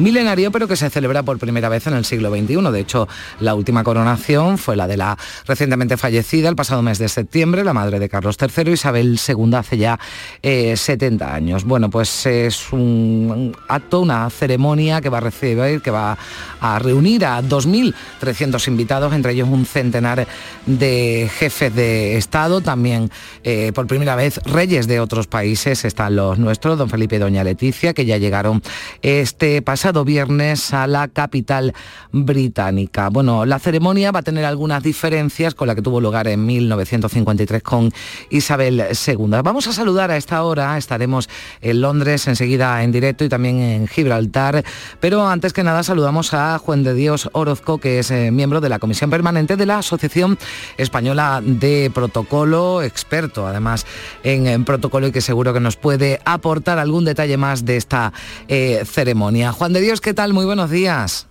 [0.00, 2.70] milenario, pero que se celebra por primera vez en el siglo XXI.
[2.72, 3.08] De hecho,
[3.40, 7.72] la última coronación fue la de la recientemente fallecida el pasado mes de septiembre, la
[7.72, 9.98] madre de Carlos III, Isabel II, hace ya
[10.42, 11.64] eh, 70 años.
[11.64, 16.16] Bueno, pues es un acto, una ceremonia que va a recibir, que va
[16.60, 20.26] a reunir a 2.300 invitados, entre ellos un centenar
[20.66, 23.10] de jefes de Estado, también
[23.44, 27.44] eh, por primera vez reyes de otros países, están los nuestros, don Felipe y doña
[27.44, 28.62] Leticia, que ya llegaron
[29.02, 31.74] este pasado viernes a la capital
[32.12, 33.08] británica.
[33.08, 37.62] Bueno, la ceremonia va a tener algunas diferencias con la que tuvo lugar en 1953
[37.62, 37.92] con
[38.30, 39.40] Isabel II.
[39.44, 41.28] Vamos a saludar a esta hora, estaremos
[41.60, 44.64] en Londres enseguida en directo y también en Gibraltar,
[45.00, 48.68] pero antes que nada saludamos a Juan de Dios Orozco, que es eh, miembro de
[48.68, 50.38] la Comisión Permanente de la Asociación
[50.76, 53.86] Española de Protocolo, experto además
[54.22, 58.12] en, protocolo y que seguro que nos puede aportar algún detalle más de esta
[58.48, 59.52] eh, ceremonia.
[59.52, 60.32] Juan de Dios, ¿qué tal?
[60.32, 61.29] Muy buenos días.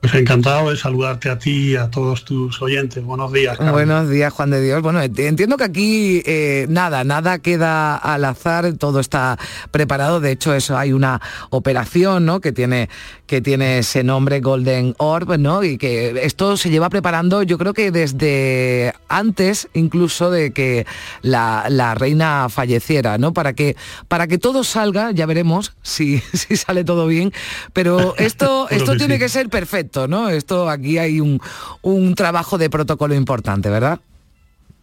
[0.00, 3.04] Pues encantado de saludarte a ti y a todos tus oyentes.
[3.04, 3.58] Buenos días.
[3.58, 3.74] Carmen.
[3.74, 4.80] Buenos días, Juan de Dios.
[4.80, 9.38] Bueno, ent- entiendo que aquí eh, nada, nada queda al azar, todo está
[9.70, 10.20] preparado.
[10.20, 12.40] De hecho, eso hay una operación, ¿no?
[12.40, 12.88] Que tiene
[13.26, 15.62] que tiene ese nombre Golden Orb, ¿no?
[15.62, 20.84] Y que esto se lleva preparando, yo creo que desde antes, incluso de que
[21.22, 23.32] la, la reina falleciera, ¿no?
[23.32, 23.76] Para que
[24.08, 27.32] para que todo salga, ya veremos si, si sale todo bien.
[27.72, 29.20] Pero esto esto tiene sí.
[29.20, 30.28] que ser perfecto, ¿no?
[30.30, 31.40] Esto aquí hay un,
[31.82, 34.00] un trabajo de protocolo importante, ¿verdad?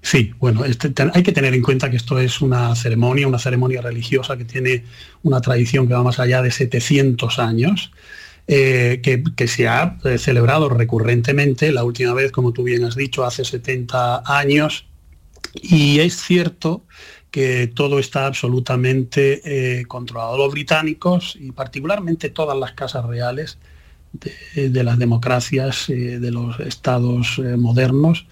[0.02, 3.40] Sí, bueno, este- te- hay que tener en cuenta que esto es una ceremonia, una
[3.40, 4.86] ceremonia religiosa que tiene
[5.24, 7.92] una tradición que va más allá de 700 años,
[8.48, 12.96] eh, que, que se ha eh, celebrado recurrentemente, la última vez, como tú bien has
[12.96, 14.86] dicho, hace 70 años,
[15.54, 16.86] y es cierto
[17.32, 20.38] que todo está absolutamente eh, controlado.
[20.38, 23.60] Los británicos y particularmente todas las casas reales
[24.20, 28.26] de, las democracias, eh, de los estados eh, modernos,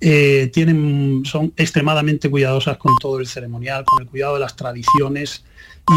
[0.00, 5.44] eh, tienen, son extremadamente cuidadosas con todo el ceremonial, con el cuidado de las tradiciones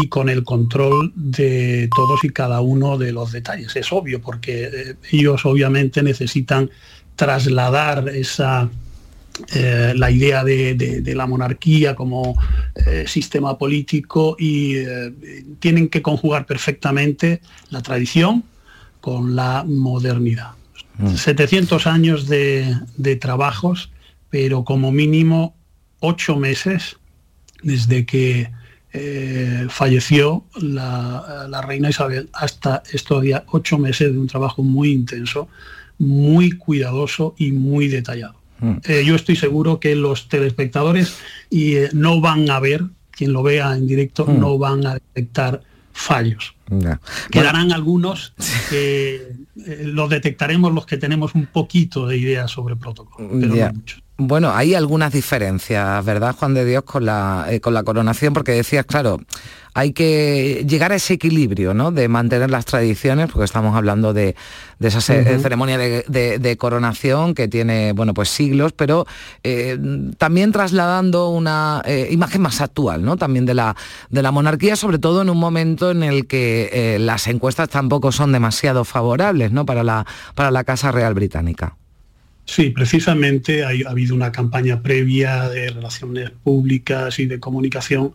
[0.00, 3.74] y con el control de todos y cada uno de los detalles.
[3.74, 6.70] Es obvio, porque ellos obviamente necesitan
[7.16, 8.68] trasladar esa,
[9.54, 12.36] la idea de, la monarquía como
[13.06, 14.76] sistema político y
[15.60, 18.44] tienen que conjugar perfectamente la tradición
[19.06, 20.54] con la modernidad.
[21.14, 23.92] 700 años de, de trabajos,
[24.30, 25.54] pero como mínimo
[26.00, 26.96] ocho meses
[27.62, 28.50] desde que
[28.92, 34.90] eh, falleció la, la reina Isabel hasta estos días, ocho meses de un trabajo muy
[34.90, 35.46] intenso,
[35.98, 38.34] muy cuidadoso y muy detallado.
[38.88, 41.16] Eh, yo estoy seguro que los telespectadores
[41.48, 44.40] y, eh, no van a ver, quien lo vea en directo, Mm.
[44.40, 46.55] no van a detectar fallos.
[47.30, 48.32] Quedarán algunos
[48.70, 49.14] que
[49.66, 53.28] eh, los detectaremos los que tenemos un poquito de idea sobre protocolo.
[53.40, 53.98] pero no mucho.
[54.18, 58.32] Bueno, hay algunas diferencias, ¿verdad, Juan de Dios, con la, eh, con la coronación?
[58.32, 59.20] Porque decías, claro,
[59.74, 61.92] hay que llegar a ese equilibrio, ¿no?
[61.92, 64.34] De mantener las tradiciones, porque estamos hablando de,
[64.78, 69.06] de esa ceremonia de, de- de coronación que tiene, bueno, pues siglos, pero
[69.42, 69.78] eh,
[70.16, 73.18] también trasladando una eh, imagen más actual, ¿no?
[73.18, 73.76] También de la,
[74.08, 78.12] de la monarquía, sobre todo en un momento en el que eh, las encuestas tampoco
[78.12, 79.64] son demasiado favorables, ¿no?
[79.66, 81.76] Para la, para la Casa Real Británica.
[82.44, 88.12] Sí, precisamente ha habido una campaña previa de relaciones públicas y de comunicación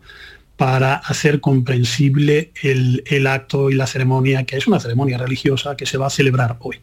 [0.56, 5.86] para hacer comprensible el, el acto y la ceremonia, que es una ceremonia religiosa que
[5.86, 6.76] se va a celebrar hoy.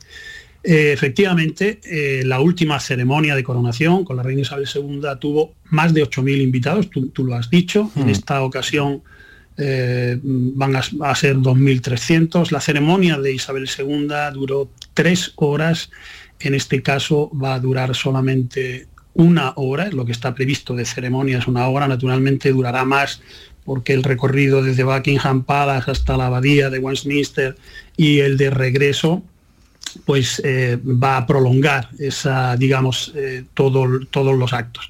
[0.63, 5.93] Eh, efectivamente, eh, la última ceremonia de coronación con la reina Isabel II tuvo más
[5.93, 7.89] de 8.000 invitados, tú, tú lo has dicho.
[7.95, 8.09] En Mm.
[8.09, 9.01] esta ocasión
[9.59, 10.81] eh, van a,
[11.15, 12.51] ser 2.300.
[12.51, 15.91] La ceremonia de Isabel II duró tres horas.
[16.39, 19.89] En este caso va a durar solamente una hora.
[19.89, 21.87] Lo que está previsto de ceremonia es una hora.
[21.87, 23.21] Naturalmente durará más
[23.65, 27.55] porque el recorrido desde Buckingham Palace hasta la abadía de Westminster
[27.97, 29.21] y el de regreso
[30.05, 34.89] pues eh, va a prolongar esa, digamos, eh, todo- todos los actos.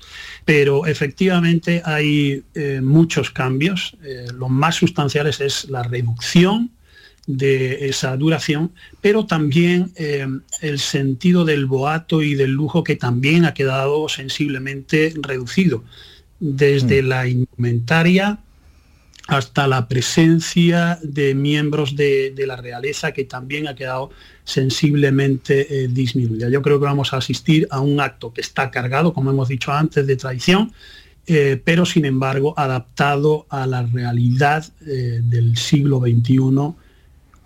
[0.50, 3.96] Pero efectivamente hay eh, muchos cambios.
[4.04, 6.72] Eh, lo más sustanciales es la reducción
[7.28, 10.26] de esa duración, pero también eh,
[10.62, 15.84] el sentido del boato y del lujo que también ha quedado sensiblemente reducido,
[16.40, 18.40] desde la indumentaria
[19.30, 24.10] hasta la presencia de miembros de, la realeza que también ha quedado
[24.44, 26.50] sensiblemente eh, disminuida.
[26.50, 29.72] Yo creo que vamos a asistir a un acto que está cargado, como hemos dicho
[29.72, 30.74] antes, de tradición,
[31.28, 36.74] eh, pero sin embargo adaptado a la realidad eh, del siglo XXI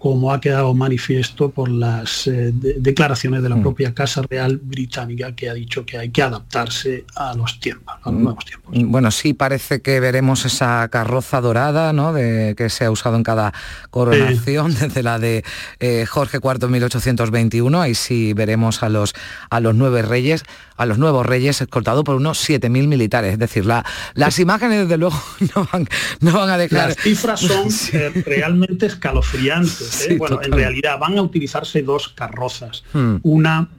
[0.04, 5.34] como ha quedado manifiesto por las eh, de- declaraciones de la propia Casa Real Británica
[5.34, 8.74] que ha dicho que hay que adaptarse a los tiempos, a los nuevos tiempos.
[8.76, 12.12] Bueno, sí parece que veremos esa carroza dorada, ¿no?
[12.12, 13.54] De, que se ha usado en cada
[13.92, 15.46] coronación, desde la de
[15.80, 17.82] eh, Jorge IV en 1821.
[17.82, 19.14] Ahí sí veremos a los
[19.50, 20.44] a los nueve reyes,
[20.76, 23.32] a los nuevos reyes escoltados por unos 7.000 militares.
[23.32, 23.86] Es decir, la-
[24.16, 25.16] las imágenes desde luego
[25.56, 25.88] no van,
[26.20, 26.90] no van a dejar.
[26.90, 29.93] Las cifras son eh, realmente escalofriantes.
[29.94, 32.84] Sí, bueno, en realidad van a utilizarse dos carrozas.
[32.94, 33.18] Hmm.
[33.24, 33.70] Una,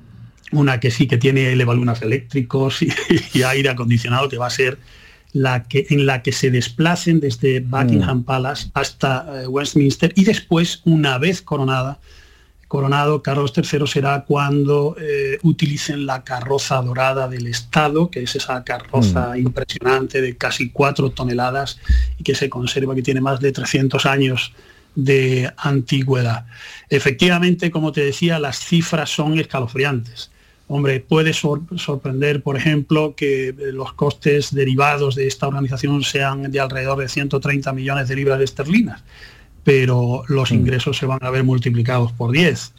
[0.52, 2.92] una que sí que tiene elevalunas eléctricos y,
[3.34, 4.78] y aire acondicionado, que va a ser
[5.34, 10.80] la que, en la que se desplacen desde Buckingham Palace hasta eh, Westminster y después,
[10.84, 11.98] una vez coronada,
[12.68, 18.62] coronado Carlos III será cuando eh, utilicen la carroza dorada del Estado, que es esa
[18.62, 21.80] carroza impresionante de casi cuatro toneladas
[22.16, 24.52] y que se conserva, que tiene más de 300 años
[24.94, 26.46] de antigüedad.
[26.88, 30.30] Efectivamente, como te decía, las cifras son escalofriantes.
[30.66, 36.50] Hombre, puede sor- sorprender, por ejemplo, que eh, los costes derivados de esta organización sean
[36.50, 39.02] de alrededor de 130 millones de libras esterlinas,
[39.62, 42.72] pero los ingresos se van a ver multiplicados por 10.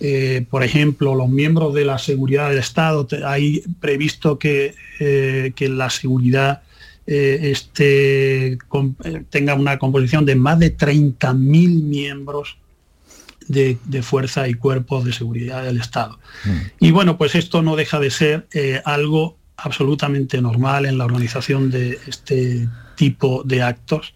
[0.00, 5.68] Eh, por ejemplo, los miembros de la seguridad del Estado, hay previsto que, eh, que
[5.68, 6.62] la seguridad
[7.10, 12.58] eh, com- eh, tenga una composición de más de 30.000 miembros
[13.46, 16.18] de, de fuerza y cuerpos de seguridad del Estado.
[16.80, 21.70] Y bueno, pues esto no deja de ser eh, algo absolutamente normal en la organización
[21.70, 24.14] de este tipo de actos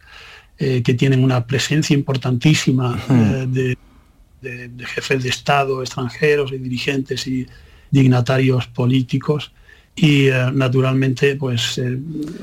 [0.58, 3.78] eh, que tienen una presencia importantísima eh, de,
[4.42, 7.46] de- de jefes de Estado extranjeros y dirigentes y
[7.90, 9.52] dignatarios políticos.
[9.94, 11.98] Y eh, naturalmente, pues, eh,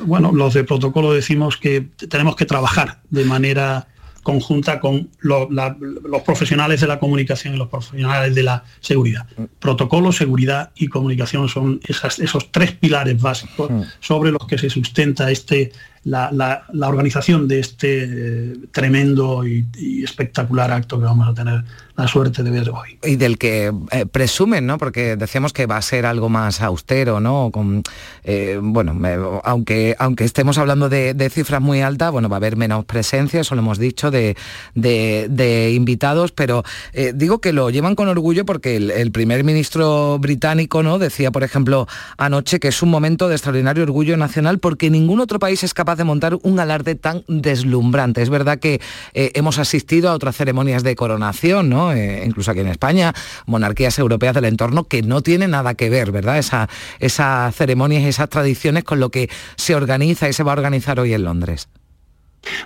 [0.06, 3.88] bueno, los de protocolo decimos que tenemos que trabajar de manera
[4.22, 9.26] conjunta con lo- la- los profesionales de la comunicación y los profesionales de la seguridad.
[9.60, 15.32] Protocolo, seguridad y comunicación son esas- esos tres pilares básicos sobre los que se sustenta
[15.32, 15.72] este,
[16.04, 21.34] la, la- la organización de este eh, tremendo y, y espectacular acto que vamos a
[21.34, 21.64] tener
[22.00, 22.97] la suerte de ver hoy.
[23.04, 24.78] y del que eh, presumen, ¿no?
[24.78, 27.50] Porque decíamos que va a ser algo más austero, ¿no?
[27.52, 27.84] Con,
[28.24, 32.86] eh, bueno, aunque, aunque estemos hablando de, cifras muy altas, bueno, va a haber menos
[32.86, 34.36] presencia, eso lo hemos dicho, de,
[34.76, 40.18] de- invitados, pero eh, digo que lo llevan con orgullo porque el, el primer ministro
[40.20, 41.00] británico, ¿no?
[41.00, 41.88] Decía, por ejemplo,
[42.18, 45.97] anoche que es un momento de extraordinario orgullo nacional porque ningún otro país es capaz
[45.97, 48.22] de montar un alarde tan deslumbrante.
[48.22, 48.80] Es verdad que
[49.14, 51.89] hemos asistido a otras ceremonias de coronación, ¿no?
[51.94, 53.14] Eh, incluso aquí en España,
[53.46, 56.38] monarquías europeas del entorno que no tienen nada que ver, ¿verdad?
[56.38, 56.70] Esa,
[57.00, 61.00] esas ceremonias y esas tradiciones con lo que se organiza y se va a organizar
[61.00, 61.70] hoy en Londres.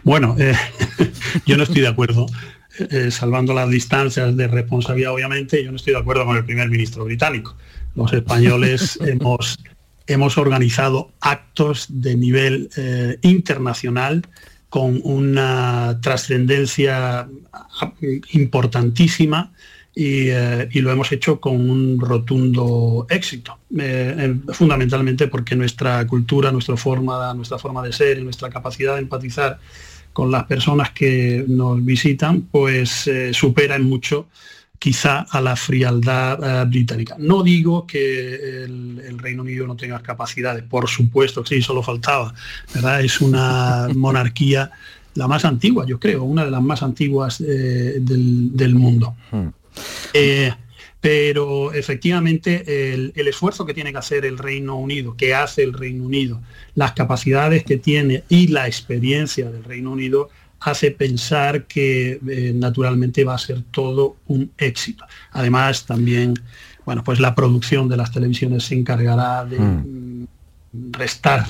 [0.03, 0.55] Bueno, eh,
[1.45, 2.26] yo no estoy de acuerdo,
[2.80, 6.69] eh, salvando las distancias de responsabilidad, obviamente, yo no estoy de acuerdo con el primer
[6.69, 7.55] ministro británico.
[7.95, 9.59] Los españoles hemos,
[10.07, 14.24] hemos organizado actos de nivel eh, internacional
[14.74, 17.93] con una trascendencia ah,
[18.32, 19.53] importantísima
[19.93, 26.51] y, eh, y lo hemos hecho con un rotundo éxito, eh, fundamentalmente porque nuestra cultura,
[26.51, 29.59] nuestra forma, nuestra forma de ser y nuestra capacidad de empatizar
[30.11, 34.26] con las personas que nos visitan, pues eh, supera en mucho
[34.84, 37.15] quizá a la frialdad eh, británica.
[37.17, 41.81] No digo que el, el Reino Unido no tenga capacidades, por supuesto que sí, solo
[41.81, 42.34] faltaba,
[42.73, 42.99] ¿verdad?
[42.99, 44.71] Es una monarquía
[45.13, 49.15] la más antigua, yo creo, una de las más antiguas eh, del, del mundo.
[50.13, 50.51] Eh,
[50.99, 55.71] pero efectivamente el, el esfuerzo que tiene que hacer el Reino Unido, que hace el
[55.71, 56.41] Reino Unido,
[56.75, 60.29] las capacidades que tiene y la experiencia del Reino Unido
[60.64, 65.05] hace pensar que eh, naturalmente va a ser todo un éxito.
[65.32, 66.34] Además también,
[66.86, 70.28] bueno, pues la producción de las televisiones se encargará de mm,
[70.91, 71.45] restar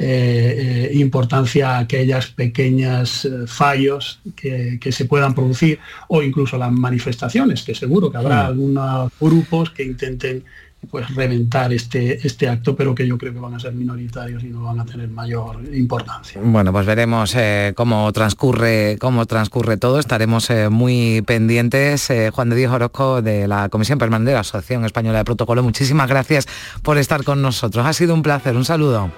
[0.00, 6.56] eh, eh, importancia a aquellas pequeñas eh, fallos que, que se puedan producir o incluso
[6.56, 8.46] las manifestaciones, que seguro que habrá Mm.
[8.46, 10.44] algunos grupos que intenten
[10.90, 14.46] pues reventar este, este acto, pero que yo creo que van a ser minoritarios y
[14.46, 16.40] no van a tener mayor importancia.
[16.42, 19.98] Bueno, pues veremos eh, cómo transcurre cómo transcurre todo.
[19.98, 22.08] Estaremos eh, muy pendientes.
[22.10, 25.62] Eh, Juan de Dios Orozco de la Comisión Permanente de la Asociación Española de Protocolo.
[25.62, 26.46] Muchísimas gracias
[26.82, 27.84] por estar con nosotros.
[27.84, 28.56] Ha sido un placer.
[28.56, 29.10] Un saludo.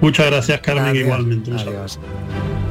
[0.00, 1.50] Muchas gracias, Carmen, igualmente.
[1.50, 1.92] Un Adiós.
[1.92, 2.63] saludo.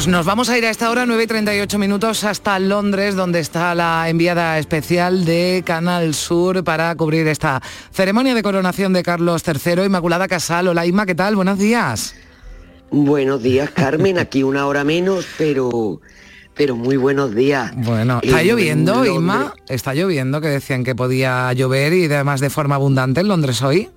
[0.00, 3.38] Pues nos vamos a ir a esta hora, 9 y 38 minutos, hasta Londres, donde
[3.38, 9.42] está la enviada especial de Canal Sur para cubrir esta ceremonia de coronación de Carlos
[9.46, 10.68] III, Inmaculada Casal.
[10.68, 11.36] Hola Inma, ¿qué tal?
[11.36, 12.14] Buenos días.
[12.90, 14.18] Buenos días, Carmen.
[14.18, 16.00] Aquí una hora menos, pero
[16.54, 17.70] pero muy buenos días.
[17.76, 19.52] Bueno, ¿está En lloviendo, Inma?
[19.68, 20.40] ¿Está lloviendo?
[20.40, 23.90] Que decían que podía llover y además de forma abundante en Londres hoy.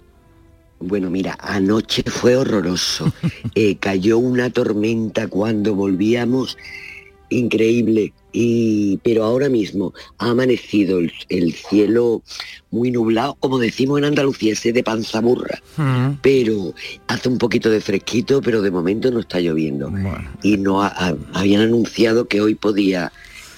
[0.87, 3.11] Bueno, mira, anoche fue horroroso.
[3.55, 6.57] Eh, cayó una tormenta cuando volvíamos,
[7.29, 8.13] increíble.
[8.35, 12.23] Y, pero ahora mismo ha amanecido el, el cielo
[12.71, 15.61] muy nublado, como decimos en Andalucía, ese de panza burra.
[16.23, 16.73] Pero
[17.07, 19.91] hace un poquito de fresquito, pero de momento no está lloviendo.
[20.41, 23.11] Y no ha- ha- habían anunciado que hoy podía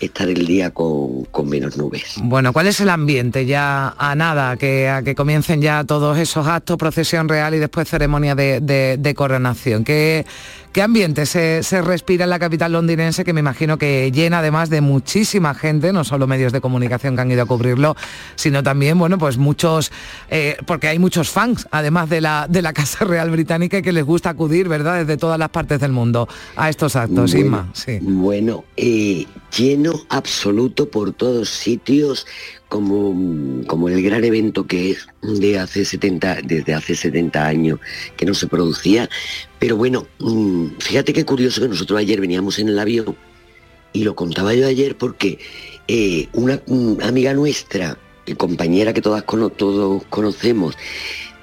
[0.06, 2.16] estar el día con, con menos nubes.
[2.22, 6.48] Bueno, ¿cuál es el ambiente ya a nada, que, a que comiencen ya todos esos
[6.48, 9.84] actos, procesión real y después ceremonia de, de- coronación?
[9.84, 10.26] ¿Qué,
[10.76, 14.70] ¿Qué ambiente se, se respira en la capital londinense que me imagino que llena además
[14.70, 17.96] de muchísima gente, no solo medios de comunicación que han ido a cubrirlo,
[18.36, 19.90] sino también, bueno, pues muchos,
[20.30, 24.04] eh, porque hay muchos fans, además de la, de la Casa Real Británica, que les
[24.04, 27.70] gusta acudir, ¿verdad?, desde todas las partes del mundo a estos actos, Bueno, Inma.
[27.72, 28.00] Sí.
[28.02, 32.28] Bueno, eh, lleno absoluto por todos sitios,
[32.76, 37.80] como, como el gran evento que es de hace 70, desde hace 70 años
[38.18, 39.10] que no se producía.
[39.60, 43.16] Pero bueno, mm, fíjate qué curioso que nosotros ayer veníamos en el avión
[43.94, 45.40] y lo contaba yo ayer porque
[45.88, 49.24] eh, una mm, amiga nuestra, eh, compañera que todas
[49.56, 50.76] todos conocemos,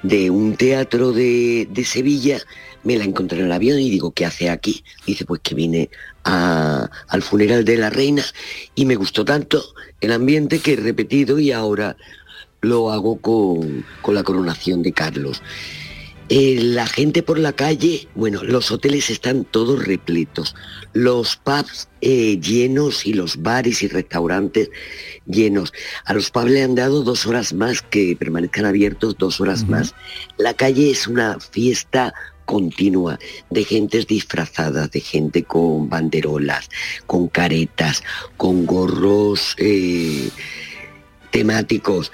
[0.03, 2.41] de un teatro de, de Sevilla,
[2.83, 4.83] me la encontré en el avión y digo, ¿qué hace aquí?
[5.05, 5.89] Dice, pues que vine
[6.23, 8.23] a- al funeral de la reina
[8.75, 9.63] y me gustó tanto
[10.01, 11.95] el ambiente que he repetido y ahora
[12.61, 15.41] lo hago con, con la coronación de Carlos.
[16.29, 20.55] Eh, la gente por la calle, bueno, los hoteles están todos repletos,
[20.93, 24.69] los pubs eh, llenos y los bares y restaurantes
[25.27, 25.73] llenos.
[26.05, 29.93] A los pubs le han dado dos horas más que permanezcan abiertos, dos horas más.
[30.37, 32.13] La calle es una fiesta
[32.45, 33.19] continua
[33.49, 36.69] de gentes disfrazadas, de gente con banderolas,
[37.05, 38.03] con caretas,
[38.37, 40.29] con gorros eh,
[41.31, 42.11] temáticos.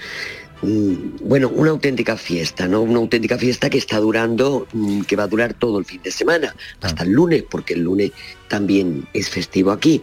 [0.61, 2.81] Mm, Bueno, una auténtica fiesta, ¿no?
[2.81, 6.11] Una auténtica fiesta que está durando, mm, que va a durar todo el fin de
[6.11, 8.11] semana, hasta el lunes, porque el lunes
[8.47, 10.01] también es festivo aquí.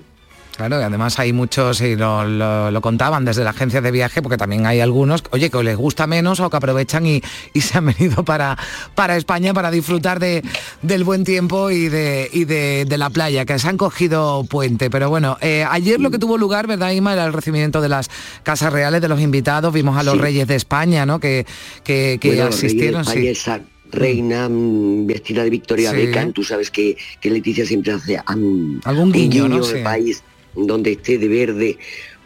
[0.56, 4.22] Claro, y además hay muchos, y lo, lo- lo contaban desde la agencia de viaje,
[4.22, 7.20] porque también hay algunos, oye, que les gusta menos o que aprovechan y,
[7.52, 8.56] y se han venido para,
[8.94, 10.42] para España para disfrutar de,
[10.80, 14.88] del buen tiempo y, de, y de, de la playa, que se han cogido puente.
[14.88, 17.12] Pero bueno, eh, ayer lo que tuvo lugar, ¿verdad, Ima?
[17.12, 18.08] Era el recibimiento de las
[18.42, 20.20] casas reales, de los invitados, vimos a los Sí.
[20.20, 21.20] reyes de España, ¿no?
[21.20, 21.44] Que,
[21.84, 23.00] que, que Bueno, los reyes de asistieron.
[23.02, 23.28] España, sí.
[23.28, 23.60] esa
[23.92, 25.96] reina mm, vestida de Victoria Sí.
[25.96, 29.76] Beckham, tú sabes que, que Leticia siempre hace mm, Algún guiño, Sí.
[29.84, 30.22] país
[30.56, 31.78] donde esté de verde.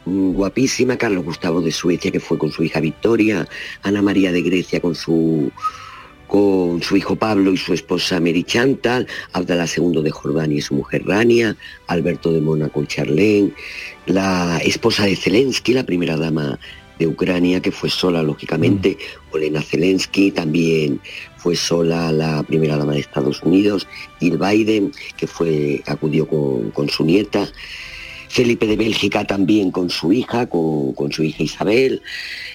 [0.06, 3.46] mm, Guapísima, Carlos Gustavo de Suecia, que fue con su hija Victoria,
[3.82, 5.52] Ana María de Grecia con su
[6.30, 10.74] con su hijo Pablo y su esposa Mary Chantal, Abdalá II de Jordania y su
[10.74, 11.56] mujer Rania,
[11.88, 13.50] Alberto de Mónaco y Charlene,
[14.06, 16.56] la esposa de Zelensky, la primera dama
[17.00, 18.96] de Ucrania, que fue sola, lógicamente,
[19.32, 21.00] Olena Zelensky, también
[21.38, 23.88] fue sola la primera dama de Estados Unidos,
[24.20, 27.48] Jill Biden, que fue, acudió con, con su nieta,
[28.30, 32.00] Felipe de Bélgica también con su hija, con, con su hija Isabel,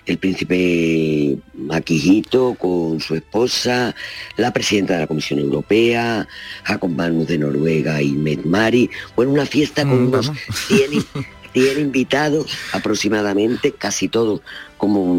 [0.05, 1.37] el príncipe
[1.69, 3.93] Akihito con su esposa,
[4.37, 6.25] la presidenta de la Comisión Europea,
[6.63, 8.89] Jacob Magnus de Noruega y Med Mari.
[9.17, 10.41] Bueno, una fiesta con Mm, unos vamos.
[10.67, 11.05] 100,
[11.55, 14.41] 100 invitados aproximadamente, casi todos
[14.77, 15.15] como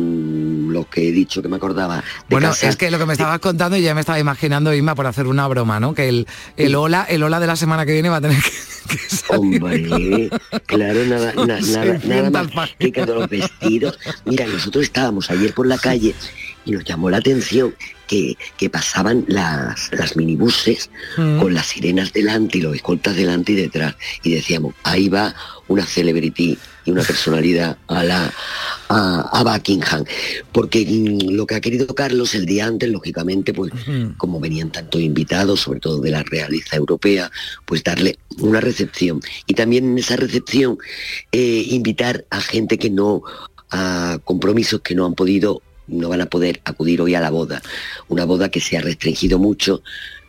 [0.71, 2.05] los que he dicho que me acordaba.
[2.29, 2.69] Bueno, casa.
[2.69, 5.27] es que lo que me estabas contando y ya me estaba imaginando, Isma, por hacer
[5.27, 5.95] una broma, ¿no?
[5.95, 6.27] Que el,
[6.59, 8.51] el hola, el hola de la semana que viene va a tener que,
[8.97, 9.63] que salir.
[9.65, 10.31] Hombre,
[10.67, 13.99] claro, nada, na- nada, nada 600 más que que los vestidos.
[14.27, 16.15] Mira, nosotros estábamos ayer por la calle
[16.67, 17.75] y nos llamó la atención
[18.07, 21.41] que, que pasaban las, las minibuses Mm.
[21.41, 23.95] con las sirenas delante y los escoltas delante y detrás.
[24.23, 25.35] Y decíamos, ahí va
[25.69, 28.33] una celebrity y una personalidad a la
[28.89, 30.05] a, a Buckingham.
[30.53, 33.73] Porque mm, lo que ha querido Carlos el día antes, lógicamente, pues
[34.19, 37.31] como venían tantos invitados, sobre todo de la realeza europea,
[37.65, 39.21] pues darle una recepción.
[39.47, 40.79] Y también en esa recepción
[41.33, 43.23] eh, invitar a gente que no,
[43.71, 47.63] a compromisos que no han podido, no van a poder acudir hoy a la boda.
[48.09, 49.83] Una boda que se ha restringido mucho.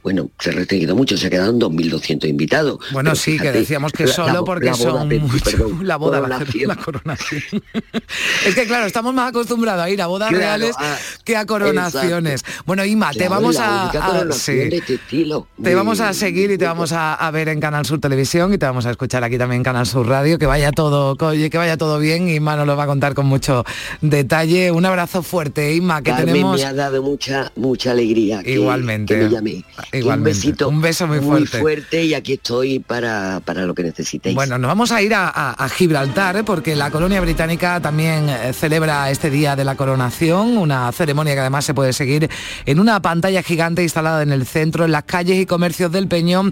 [0.08, 2.80] Bueno, se ha restringido mucho, se ha quedado en 2.200 invitados.
[2.94, 6.68] Bueno, sí, que decíamos que solo la- porque la son mucho- perdón, la boda, coronación.
[6.70, 7.42] la coronación.
[8.48, 10.96] es que claro, estamos más acostumbrados a ir a bodas Claro, reales ah,
[11.26, 12.46] que a coronaciones.
[12.66, 14.70] Bueno, Ima, te Claro, vamos la a, única a- coronación sí.
[14.70, 15.48] de este estilo.
[15.62, 18.58] Te vamos a seguir y te vamos a, a ver en Canal Sur Televisión y
[18.58, 20.40] te vamos a escuchar aquí también en Canal Sur Radio.
[20.40, 22.30] Que vaya todo, que vaya todo bien.
[22.30, 23.66] Inma nos lo va a contar con mucho
[24.00, 24.72] detalle.
[24.72, 26.62] Un abrazo fuerte, Inma, que Carmen tenemos.
[26.62, 29.18] me ha dado mucha mucha alegría Igualmente.
[29.18, 29.64] que me llame.
[30.00, 30.30] Igualmente.
[30.30, 32.04] Un besito Un beso muy fuerte.
[32.04, 34.36] y aquí estoy para, para lo que necesitéis.
[34.36, 36.44] Bueno, nos vamos a ir a, a- a Gibraltar, ¿eh?
[36.44, 41.40] porque la colonia británica también eh, celebra este día de la coronación, una ceremonia que
[41.42, 42.30] además se puede seguir
[42.66, 46.52] en una pantalla gigante instalada en el centro, en las calles y comercios del Peñón.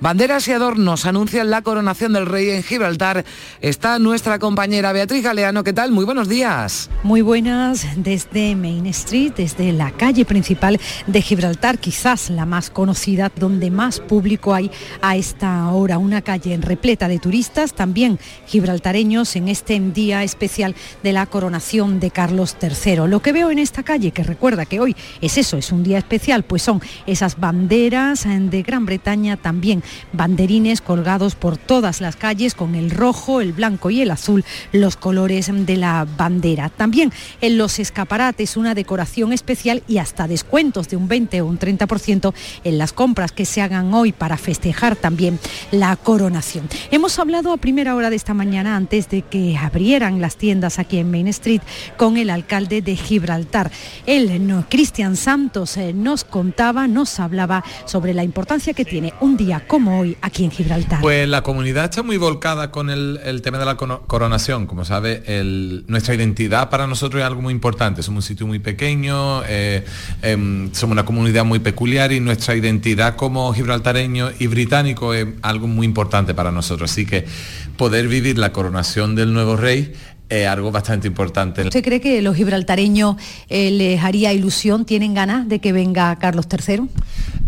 [0.00, 3.24] Banderas y adornos anuncian la coronación del rey en Gibraltar.
[3.60, 5.64] Está nuestra compañera Beatriz Galeano.
[5.64, 5.92] ¿Qué tal?
[5.92, 6.90] Muy buenos días.
[7.02, 12.83] Muy buenas desde Main Street, desde la calle principal de Gibraltar, quizás la más conocida
[13.36, 14.70] donde más público hay
[15.00, 15.98] a esta hora.
[15.98, 22.10] Una calle repleta de turistas, también gibraltareños en este día especial de la coronación de
[22.10, 23.08] Carlos III.
[23.08, 25.98] Lo que veo en esta calle, que recuerda que hoy es eso, es un día
[25.98, 29.82] especial, pues son esas banderas de Gran Bretaña, también
[30.12, 34.96] banderines colgados por todas las calles con el rojo, el blanco y el azul, los
[34.96, 36.68] colores de la bandera.
[36.68, 41.58] También en los escaparates una decoración especial y hasta descuentos de un 20 o un
[41.58, 45.38] 30% en las compras que se hagan hoy para festejar también
[45.70, 46.68] la coronación.
[46.90, 50.98] Hemos hablado a primera hora de esta mañana antes de que abrieran las tiendas aquí
[50.98, 51.62] en Main Street
[51.96, 53.70] con el alcalde de Gibraltar.
[54.06, 59.36] Él, no, Cristian Santos, eh, nos contaba, nos hablaba sobre la importancia que tiene un
[59.36, 61.00] día como hoy aquí en Gibraltar.
[61.00, 64.66] Pues la comunidad está muy volcada con el, tema de la coronación.
[64.66, 65.22] Como sabe,
[65.86, 68.02] nuestra identidad para nosotros es algo muy importante.
[68.02, 69.84] Somos un sitio muy pequeño, eh,
[70.22, 75.66] em, somos una comunidad muy peculiar y nuestra identidad como gibraltareño y británico es algo
[75.66, 76.90] muy importante para nosotros.
[76.90, 77.24] Así que
[77.76, 79.92] poder vivir la coronación del nuevo rey
[80.28, 81.62] es algo bastante importante.
[81.62, 83.16] ¿Usted cree que los gibraltareños
[83.48, 86.82] eh, les haría ilusión, tienen ganas de que venga Carlos III?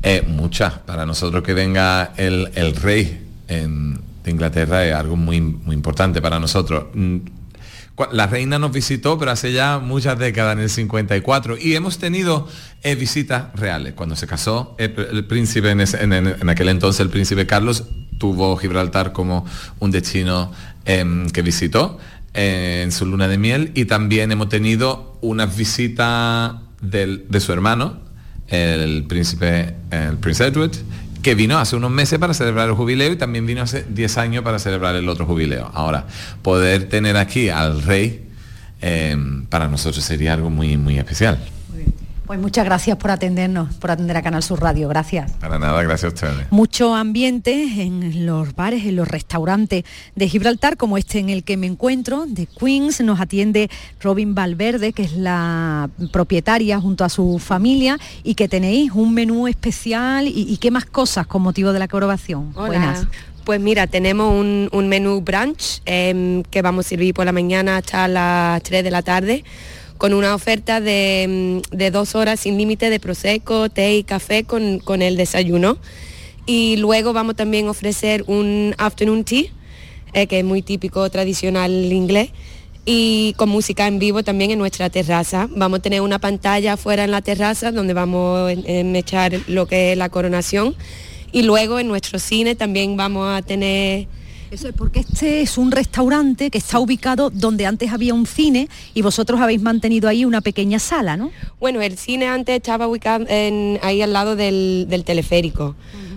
[0.03, 0.75] Eh, muchas.
[0.81, 6.21] Para nosotros que venga el, el rey en- de Inglaterra es algo muy, muy importante
[6.21, 6.87] para nosotros.
[8.13, 12.47] La reina nos visitó, pero hace ya muchas décadas, en el 54, y hemos tenido
[12.83, 13.95] eh, visitas reales.
[13.95, 17.85] Cuando se casó el, el príncipe, en, aquel entonces el príncipe Carlos
[18.19, 19.47] tuvo Gibraltar como
[19.79, 20.53] un destino
[20.85, 21.99] em, que visitó
[22.35, 28.01] eh, en su luna de miel, y también hemos tenido unas visitas de su hermano,
[28.49, 30.73] el príncipe, el Prince Edward,
[31.27, 34.45] que vino hace unos meses para celebrar el jubileo y también vino hace 10 años
[34.45, 35.69] para celebrar el otro jubileo.
[35.75, 36.07] Ahora,
[36.41, 38.29] poder tener aquí al rey
[38.81, 39.17] eh,
[39.49, 41.41] para nosotros sería algo muy, muy especial.
[42.27, 44.89] Pues muchas gracias por atendernos, por atender a Canal Sur Radio.
[44.89, 45.31] Gracias.
[45.33, 46.51] Para nada, gracias a ustedes.
[46.51, 49.85] Mucho ambiente en los bares, en los restaurantes
[50.17, 53.01] de Gibraltar, como este en el que me encuentro, de Queens.
[53.01, 53.71] Nos atiende
[54.01, 59.47] Robin Valverde, que es la propietaria junto a su familia, y que tenéis un menú
[59.47, 62.51] especial y, y qué más cosas con motivo de la coronación.
[62.57, 62.67] Hola.
[62.67, 63.07] Buenas.
[63.45, 67.77] Pues mira, tenemos un, un menú brunch em, que vamos a servir por la mañana
[67.77, 69.45] hasta las 3 de la tarde
[69.99, 74.45] con una oferta de, em, de dos horas sin límite de prosecco, té y café
[74.45, 75.79] con, con el desayuno.
[76.47, 79.45] Y luego vamos también a ofrecer un afternoon tea,
[80.13, 82.31] eh, que es muy típico tradicional inglés,
[82.85, 85.49] y con música en vivo también en nuestra terraza.
[85.51, 89.93] Vamos a tener una pantalla afuera en la terraza donde vamos a echar lo que
[89.93, 90.77] es la coronación.
[91.33, 94.07] Y luego en nuestro cine también vamos a tener...
[94.51, 98.69] Eso es porque este es un restaurante que está ubicado donde antes había un cine
[98.95, 101.31] y vosotros habéis mantenido ahí una pequeña sala, ¿no?
[101.59, 105.75] Bueno, el cine antes estaba ubicado en- ahí al lado del, del teleférico,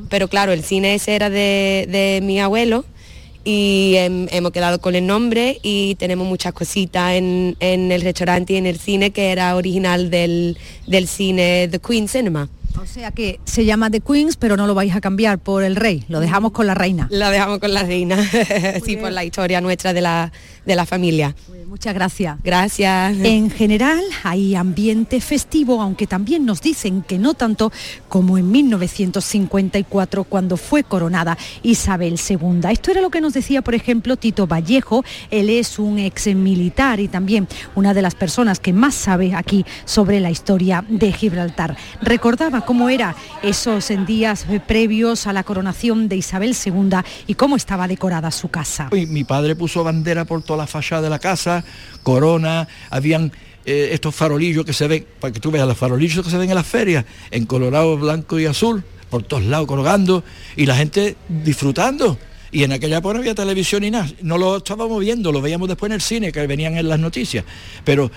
[0.10, 2.86] pero claro, el cine ese era de, de mi abuelo
[3.44, 8.54] y em, hemos quedado con el nombre y tenemos muchas cositas en, en el restaurante
[8.54, 10.56] y en el cine que era original del,
[10.86, 12.48] del cine The Queen Cinema.
[12.78, 15.76] O sea que se llama The Queens, pero no lo vais a cambiar por el
[15.76, 17.08] rey, lo dejamos con la reina.
[17.10, 18.18] La dejamos con la reina,
[18.86, 20.32] sí, por la historia nuestra de la,
[20.66, 21.36] de la familia.
[21.70, 22.38] Muchas gracias.
[22.44, 23.16] Gracias.
[23.20, 27.72] En general hay ambiente festivo, aunque también nos dicen que no tanto
[28.08, 32.62] como en 1954 cuando fue coronada Isabel II.
[32.72, 35.04] Esto era lo que nos decía, por ejemplo, Tito Vallejo.
[35.30, 39.64] Él es un ex militar y también una de las personas que más sabe aquí
[39.86, 41.78] sobre la historia de Gibraltar.
[42.02, 47.88] Recordaba cómo era esos días previos a la coronación de Isabel II y cómo estaba
[47.88, 48.90] decorada su casa.
[48.92, 51.64] Y mi padre puso bandera por toda la fachada de la casa,
[52.04, 53.32] corona, habían
[53.66, 56.48] eh, estos farolillos que se ven, para que tú veas los farolillos que se ven
[56.48, 60.24] en las ferias, en colorado, blanco y azul, por todos lados colgando,
[60.56, 62.20] y la gente disfrutando.
[62.52, 65.70] Y en aquella época no había televisión ni nada, no lo estábamos viendo, lo veíamos
[65.70, 67.46] después en el cine, que venían en las noticias.
[67.84, 68.12] Pero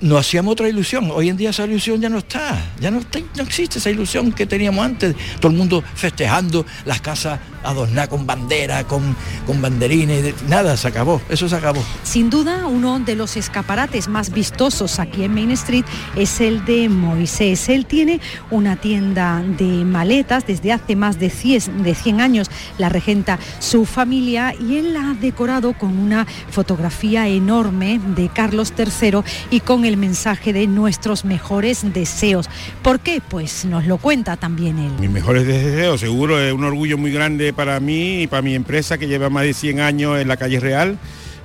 [0.00, 1.10] nos hacíamos otra ilusión.
[1.12, 3.00] Hoy en día esa ilusión ya no está, ya no,
[3.36, 5.14] no existe esa ilusión que teníamos antes.
[5.40, 9.16] Todo el mundo festejando, las casas adornadas con bandera, con,
[9.46, 11.82] con banderines, de- nada, se acabó, eso se acabó.
[12.04, 15.84] Sin duda, uno de los escaparates más vistosos aquí en Main Street
[16.14, 17.68] es el de Moisés.
[17.68, 18.20] Él tiene
[18.50, 22.50] una tienda de maletas desde hace más de 100, de 100 años.
[22.78, 28.72] La regenta su familia y él la ha decorado con una fotografía enorme de Carlos
[28.78, 29.20] III
[29.50, 32.48] y con el mensaje de nuestros mejores deseos.
[32.82, 33.20] ¿Por qué?
[33.26, 34.92] Pues nos lo cuenta también él.
[35.00, 38.98] Mis mejores deseos, seguro es un orgullo muy grande para mí y para mi empresa
[38.98, 40.98] que lleva más de 100 años en la calle Real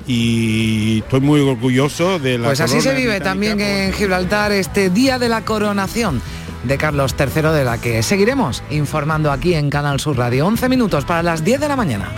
[0.08, 5.20] y estoy muy orgulloso de la Pues así se vive también en Gibraltar este día
[5.20, 6.22] de la coronación.
[6.64, 10.46] de Carlos III, de la que seguiremos informando aquí en Canal Sur Radio.
[10.46, 12.12] 11 minutos para las 10 de la mañana.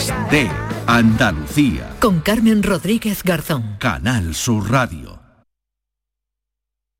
[0.00, 0.48] Días de
[0.86, 1.96] Andalucía.
[2.00, 3.76] Con Carmen Rodríguez Garzón.
[3.78, 5.20] Canal Sur Radio.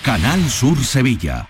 [0.02, 1.48] Canal Sur Sevilla.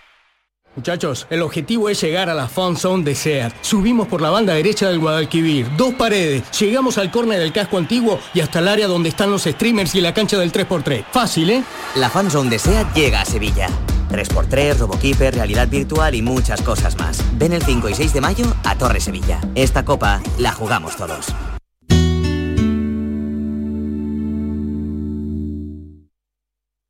[0.77, 3.53] Muchachos, el objetivo es llegar a la fan zone de SEAT.
[3.63, 8.21] Subimos por la banda derecha del Guadalquivir, dos paredes, llegamos al córner del casco antiguo
[8.33, 11.07] y hasta el área donde están los streamers y la cancha del 3x3.
[11.11, 11.65] Fácil, ¿eh?
[11.97, 13.69] La fan zone de SEAT llega a Sevilla.
[14.11, 17.25] 3x3, RoboKeeper, realidad virtual y muchas cosas más.
[17.39, 19.41] Ven el 5 y 6 de mayo a Torre Sevilla.
[19.55, 21.35] Esta copa la jugamos todos.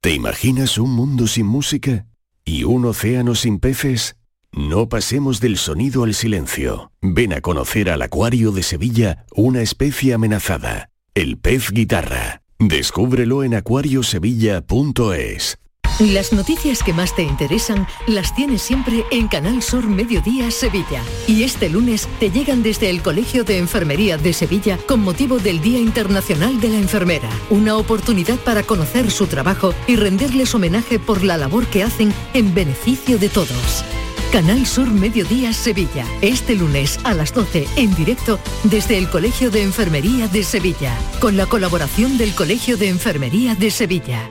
[0.02, 2.06] ¿Te imaginas un mundo sin música?
[2.44, 4.16] ¿Y un océano sin peces?
[4.50, 6.90] No pasemos del sonido al silencio.
[7.02, 12.42] Ven a conocer al Acuario de Sevilla, una especie amenazada, el pez guitarra.
[12.58, 15.59] Descúbrelo en acuariosevilla.es.
[16.00, 21.02] Las noticias que más te interesan las tienes siempre en Canal Sur Mediodía Sevilla.
[21.26, 25.60] Y este lunes te llegan desde el Colegio de Enfermería de Sevilla con motivo del
[25.60, 27.28] Día Internacional de la Enfermera.
[27.50, 32.54] Una oportunidad para conocer su trabajo y rendirles homenaje por la labor que hacen en
[32.54, 33.84] beneficio de todos.
[34.32, 36.06] Canal Sur Mediodía Sevilla.
[36.22, 40.96] Este lunes a las 12 en directo desde el Colegio de Enfermería de Sevilla.
[41.20, 44.30] Con la colaboración del Colegio de Enfermería de Sevilla.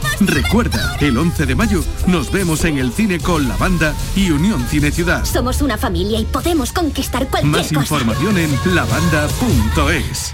[0.25, 4.63] Recuerda, el 11 de mayo nos vemos en el cine con la banda y Unión
[4.67, 5.25] Cine Ciudad.
[5.25, 7.81] Somos una familia y podemos conquistar cualquier Más cosa.
[7.81, 10.33] información en lavanda.es.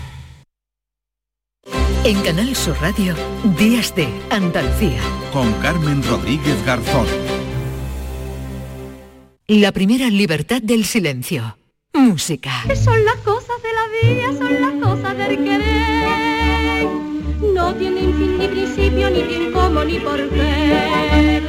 [2.04, 3.16] En Canal Sur Radio,
[3.58, 5.02] Días de Andalucía.
[5.32, 7.08] Con Carmen Rodríguez Garzón.
[9.48, 11.58] La primera libertad del silencio.
[11.94, 12.52] Música.
[12.84, 16.88] Son las cosas de la vida, son las cosas del querer.
[17.54, 19.52] No tienen fin ni principio, ni bien
[19.86, 21.42] ni por qué.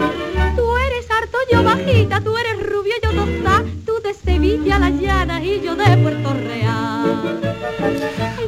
[0.56, 5.42] Tú eres harto, yo bajita, tú eres rubio, yo tosta, tú de Sevilla, las llanas
[5.42, 7.40] y yo de Puerto Real.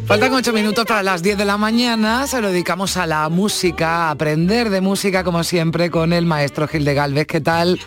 [0.06, 4.08] Faltan ocho minutos para las 10 de la mañana, se lo dedicamos a la música,
[4.08, 7.26] a aprender de música como siempre con el maestro Gil de Galvez.
[7.26, 7.78] ¿Qué tal?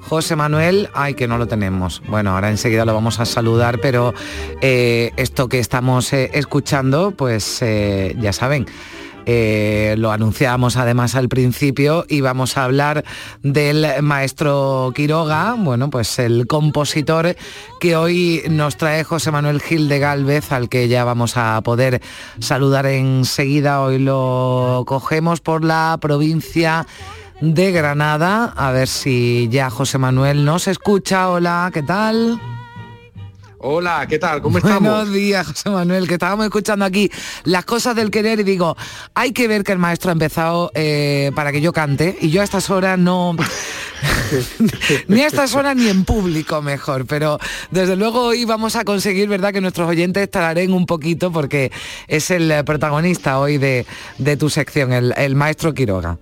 [0.00, 2.02] José Manuel, ay que no lo tenemos.
[2.08, 4.14] Bueno, ahora enseguida lo vamos a saludar, pero
[4.60, 8.66] eh, esto que estamos eh, escuchando, pues eh, ya saben,
[9.26, 13.04] eh, lo anunciamos además al principio y vamos a hablar
[13.42, 17.36] del maestro Quiroga, bueno, pues el compositor
[17.80, 22.00] que hoy nos trae José Manuel Gil de Galvez, al que ya vamos a poder
[22.38, 23.82] saludar enseguida.
[23.82, 26.86] Hoy lo cogemos por la provincia
[27.40, 31.30] de Granada, a ver si ya José Manuel nos escucha.
[31.30, 32.40] Hola, ¿qué tal?
[33.62, 34.40] Hola, ¿qué tal?
[34.40, 34.90] ¿Cómo estamos?
[34.90, 37.10] Buenos días, José Manuel, que estábamos escuchando aquí
[37.44, 38.74] las cosas del querer y digo,
[39.12, 42.40] hay que ver que el maestro ha empezado eh, para que yo cante y yo
[42.40, 43.36] a estas horas no...
[45.08, 47.38] ni a estas horas ni en público mejor, pero
[47.70, 51.70] desde luego hoy vamos a conseguir, ¿verdad?, que nuestros oyentes tararen un poquito porque
[52.08, 53.84] es el protagonista hoy de,
[54.16, 56.16] de tu sección, el, el maestro Quiroga.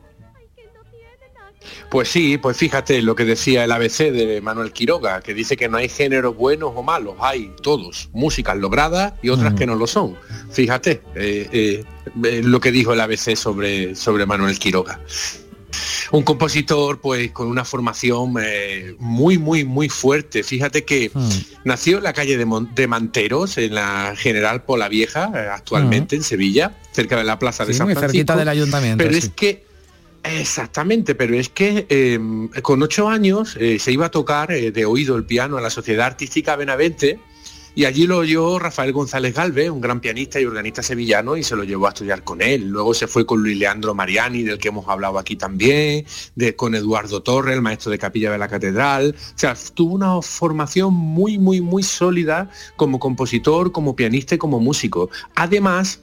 [1.91, 5.69] Pues sí, pues fíjate lo que decía el ABC de Manuel Quiroga, que dice que
[5.69, 9.87] no hay géneros buenos o malos, hay todos, músicas logradas y otras que no lo
[9.87, 10.17] son.
[10.51, 11.85] Fíjate eh, eh,
[12.25, 15.01] eh, lo que dijo el ABC sobre, sobre Manuel Quiroga.
[16.11, 20.43] Un compositor pues con una formación eh, muy muy muy fuerte.
[20.43, 21.11] Fíjate que
[21.65, 26.23] nació en la calle de, Mon- de Manteros, en la General Pola Vieja, actualmente en
[26.23, 28.13] Sevilla, cerca de la Plaza de San muy Francisco.
[28.17, 28.97] cerquita del ayuntamiento.
[29.05, 29.19] Pero sí.
[29.19, 29.68] es que
[30.31, 32.19] Exactamente, pero es que eh,
[32.63, 35.71] con ocho años eh, se iba a tocar eh, de oído el piano a la
[35.71, 37.19] Sociedad Artística Benavente
[37.79, 41.55] y allí lo oyó Rafael González Galvez, un gran pianista y organista sevillano, y se
[41.55, 42.69] lo llevó a estudiar con él.
[42.69, 46.05] Luego se fue con Luis Leandro Mariani, del que hemos hablado aquí también,
[46.35, 49.15] de, con Eduardo Torre, el maestro de capilla de la catedral.
[49.17, 54.59] O sea, tuvo una formación muy, muy, muy sólida como compositor, como pianista y como
[54.59, 55.09] músico.
[55.37, 56.01] Además,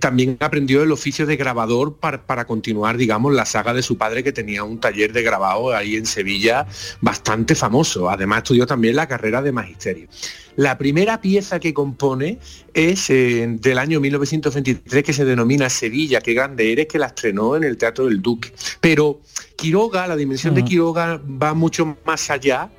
[0.00, 4.24] también aprendió el oficio de grabador para, para continuar, digamos, la saga de su padre
[4.24, 6.66] que tenía un taller de grabado ahí en Sevilla
[7.00, 8.10] bastante famoso.
[8.10, 10.08] Además estudió también la carrera de magisterio.
[10.56, 12.38] La primera pieza que compone
[12.72, 17.56] es eh, del año 1923 que se denomina Sevilla, qué grande eres, que la estrenó
[17.56, 18.52] en el Teatro del Duque.
[18.80, 19.20] Pero
[19.54, 22.70] Quiroga, la dimensión de Quiroga va mucho más allá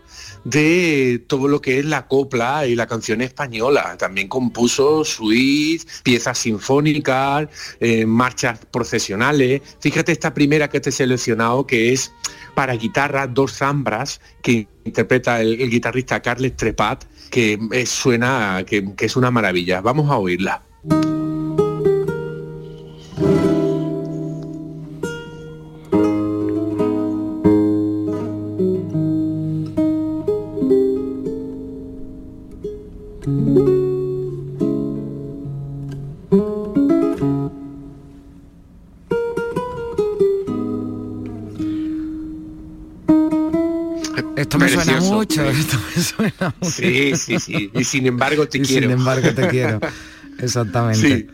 [0.49, 3.97] de todo lo que es la copla y la canción española.
[3.97, 7.49] También compuso suites, piezas sinfónicas,
[7.81, 9.61] eh, marchas procesionales.
[9.81, 12.13] Fíjate esta primera que te he seleccionado que es
[12.55, 19.05] para guitarra, dos zambras, que interpreta el, guitarrista Carles Trepat, que es, suena, que, que
[19.05, 19.81] es una maravilla.
[19.81, 20.63] Vamos a oírla.
[46.77, 47.71] Sí, sí, sí.
[47.73, 48.89] Y sin embargo te Y quiero.
[48.89, 49.79] Sin embargo te quiero.
[50.39, 51.07] Exactamente.
[51.07, 51.27] Sí.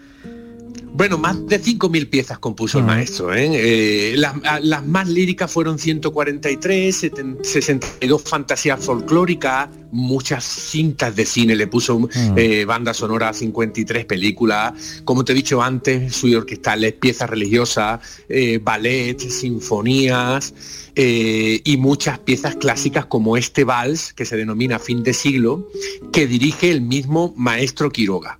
[0.95, 3.33] Bueno, más de 5.000 piezas compuso el maestro.
[3.33, 3.49] ¿eh?
[3.51, 11.25] Eh, las, a- las más líricas fueron 143, seten- 62 fantasías folclóricas, muchas cintas de
[11.25, 16.35] cine, le puso eh, banda sonora a 53 películas, como te he dicho antes, sui
[16.35, 17.99] orquestales, piezas religiosas,
[18.61, 20.53] ballet, sinfonías
[20.95, 25.67] y muchas piezas clásicas como este vals, que se denomina Fin de siglo,
[26.11, 28.39] que dirige el mismo maestro Quiroga.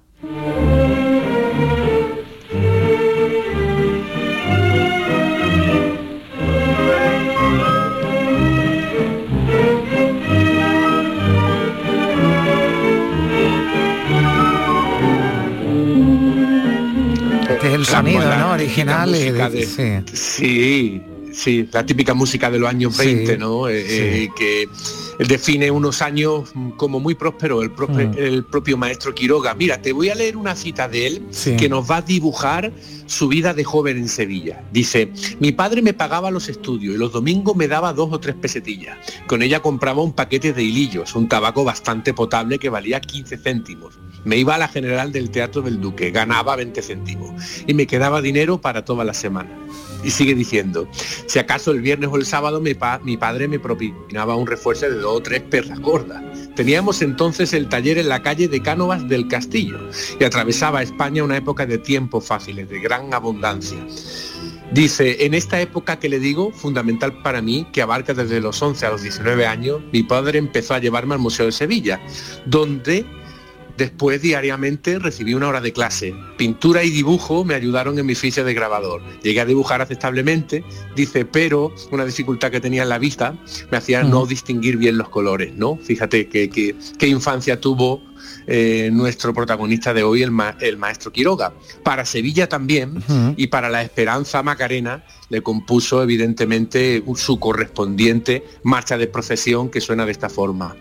[17.84, 18.52] El sonido, la ¿no?
[18.54, 20.16] Original de- de- sí.
[20.16, 21.02] Sí,
[21.34, 23.68] sí, la típica música de los años Sí, 20, ¿no?
[23.68, 23.94] Eh, sí.
[23.96, 24.68] eh, que
[25.20, 27.16] define unos años mm, como muy
[27.62, 28.18] el, prope- Mm.
[28.18, 29.54] el propio maestro Quiroga.
[29.54, 31.56] Mira, te voy a leer una cita de él Sí.
[31.56, 32.72] que nos va a dibujar
[33.06, 34.64] su vida de joven en Sevilla.
[34.72, 38.36] Dice, mi padre me pagaba los estudios y los domingos me daba dos o tres
[38.36, 38.98] pesetillas.
[39.28, 44.00] Con ella compraba un paquete de hilillos, un tabaco bastante potable que valía 15 céntimos.
[44.26, 47.32] Me iba a la general del Teatro del Duque, ganaba 20 céntimos
[47.68, 49.50] y me quedaba dinero para toda la semana.
[50.06, 50.88] Y sigue diciendo,
[51.28, 54.90] si acaso el viernes o el sábado mi, pa- mi padre me propinaba un refuerzo
[54.90, 56.22] de o tres perras gordas.
[56.56, 59.80] Teníamos entonces el taller en la calle de Cánovas del Castillo
[60.20, 63.80] y atravesaba España una época de tiempos fáciles, de gran abundancia.
[64.72, 68.86] Dice, en esta época que le digo, fundamental para mí, que abarca desde los 11
[68.86, 72.02] a los 19 años, mi padre empezó a llevarme al Museo de Sevilla,
[72.46, 73.06] donde
[73.78, 76.14] Después diariamente recibí una hora de clase.
[76.38, 79.02] Pintura y dibujo me ayudaron en mi oficio de grabador.
[79.24, 80.64] Llegué a dibujar aceptablemente,
[80.96, 83.36] dice, pero una dificultad que tenía en la vista
[83.72, 85.78] me hacía no distinguir bien los colores, ¿no?
[85.78, 88.02] Fíjate que- que- qué infancia tuvo
[88.48, 91.54] eh, nuestro protagonista de hoy, el, ma- el maestro Quiroga.
[91.84, 93.04] Para Sevilla también
[93.38, 100.06] y para la Esperanza Macarena le compuso evidentemente su correspondiente marcha de procesión que suena
[100.06, 100.76] de esta forma.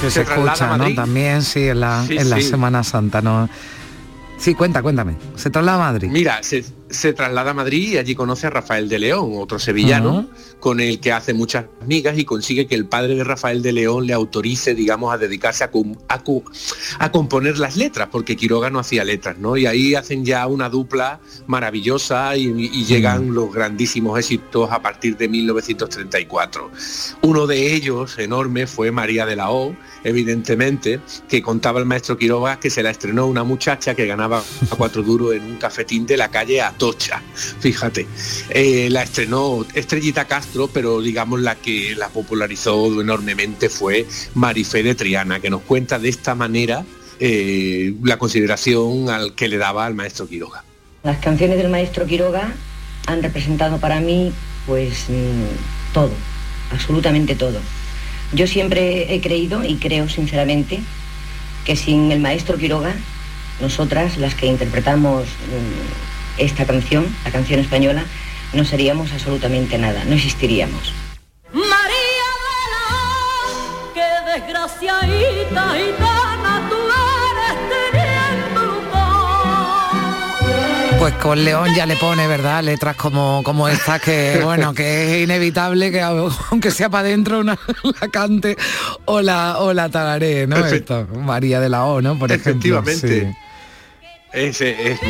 [0.00, 0.94] Que se, escucha, ¿no?
[0.94, 2.42] También, sí, en la, Sí, en la sí.
[2.42, 3.48] Semana Santa, ¿no?
[4.38, 5.16] Sí, cuenta, cuéntame.
[5.34, 6.08] ¿Se traslada a Madrid?
[6.08, 10.28] Mira, se, se traslada a Madrid y allí conoce a Rafael de León, otro sevillano,
[10.60, 14.06] con el que hace muchas amigas y consigue que el padre de Rafael de León
[14.06, 16.42] le autorice, digamos, a dedicarse a, com- a co-
[16.98, 19.56] a componer las letras, porque Quiroga no hacía letras, ¿no?
[19.56, 25.16] Y ahí hacen ya una dupla maravillosa y, y llegan los grandísimos éxitos a partir
[25.16, 26.70] de 1934.
[27.22, 29.74] Uno de ellos, enorme, fue María de la O,
[30.04, 34.76] evidentemente, que contaba el maestro Quiroga que se la estrenó una muchacha que ganaba a
[34.76, 37.20] cuatro duros en un cafetín de la calle Atocha.
[37.58, 38.06] Fíjate,
[38.50, 44.94] Eh, la estrenó Estrellita Castro, pero digamos la que la popularizó enormemente fue Marifé de
[44.94, 46.84] Triana, que nos cuenta de esta manera
[47.18, 50.62] eh, la consideración al que le daba al maestro Quiroga.
[51.02, 52.52] Las canciones del maestro Quiroga
[53.06, 54.32] han representado para mí
[54.66, 56.12] pues mm, todo,
[56.72, 57.58] absolutamente todo.
[58.32, 60.78] Yo siempre he creído y creo sinceramente
[61.64, 62.94] que sin el maestro Quiroga,
[63.60, 66.07] nosotras las que interpretamos mm,
[66.38, 68.04] esta canción, la canción española,
[68.52, 70.92] no seríamos absolutamente nada, no existiríamos.
[71.52, 72.88] María de la
[73.94, 76.76] que desgraciadita gitana tú
[77.30, 77.56] eres
[77.92, 80.38] teniendo lugar.
[80.98, 82.62] Pues con León ya le pone, ¿verdad?
[82.64, 87.58] Letras como, como esta que, bueno, que es inevitable que aunque sea para adentro una
[88.00, 88.56] la cante
[89.04, 90.64] o la, o la tagaré, ¿no?
[90.64, 92.18] Esto, María de la O, ¿no?
[92.18, 93.06] Por Efectivamente.
[93.06, 93.32] ejemplo.
[93.32, 93.47] sí.
[94.32, 95.00] Es, es-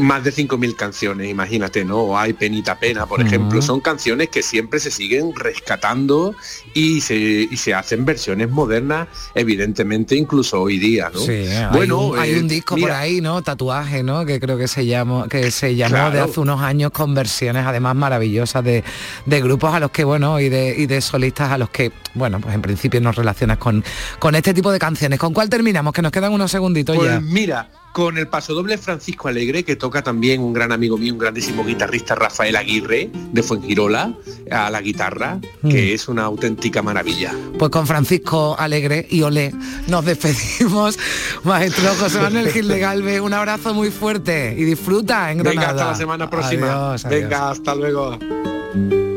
[0.00, 1.98] más de 5.000 canciones, imagínate, ¿no?
[1.98, 3.60] O Hay Penita Pena, por ejemplo.
[3.62, 6.34] Son canciones que siempre se siguen rescatando
[6.74, 7.16] y se,
[7.50, 11.20] y se hacen versiones modernas, evidentemente, incluso hoy día, ¿no?
[11.20, 13.42] Sí, hay bueno, un, hay eh, un disco por ahí, ¿no?
[13.42, 14.24] Tatuaje, ¿no?
[14.24, 17.96] Que creo que se llamó, que se llamó de hace unos años con versiones además
[17.96, 18.84] maravillosas de,
[19.26, 22.40] de grupos a los que, bueno, y de, y de solistas a los que, bueno,
[22.40, 23.82] pues en principio nos relacionas con,
[24.18, 25.18] con este tipo de canciones.
[25.18, 25.92] ¿Con cuál terminamos?
[25.92, 27.20] Que nos quedan unos segunditos Pues ya.
[27.20, 31.64] mira, con el pasodoble Francisco Alegre, que toca también un gran amigo mío, un grandísimo
[31.64, 34.14] guitarrista, Rafael Aguirre, de Fuengirola,
[34.50, 35.38] a la guitarra,
[35.68, 37.34] que es una auténtica maravilla.
[37.58, 39.52] Pues con Francisco Alegre y Olé
[39.88, 40.98] nos despedimos.
[41.44, 45.60] Maestro José Manuel Gil de Galvez, un abrazo muy fuerte y disfruta en Granada.
[45.60, 46.66] Venga, hasta la semana próxima.
[46.66, 47.22] Adiós, adiós.
[47.22, 49.09] Venga, hasta luego.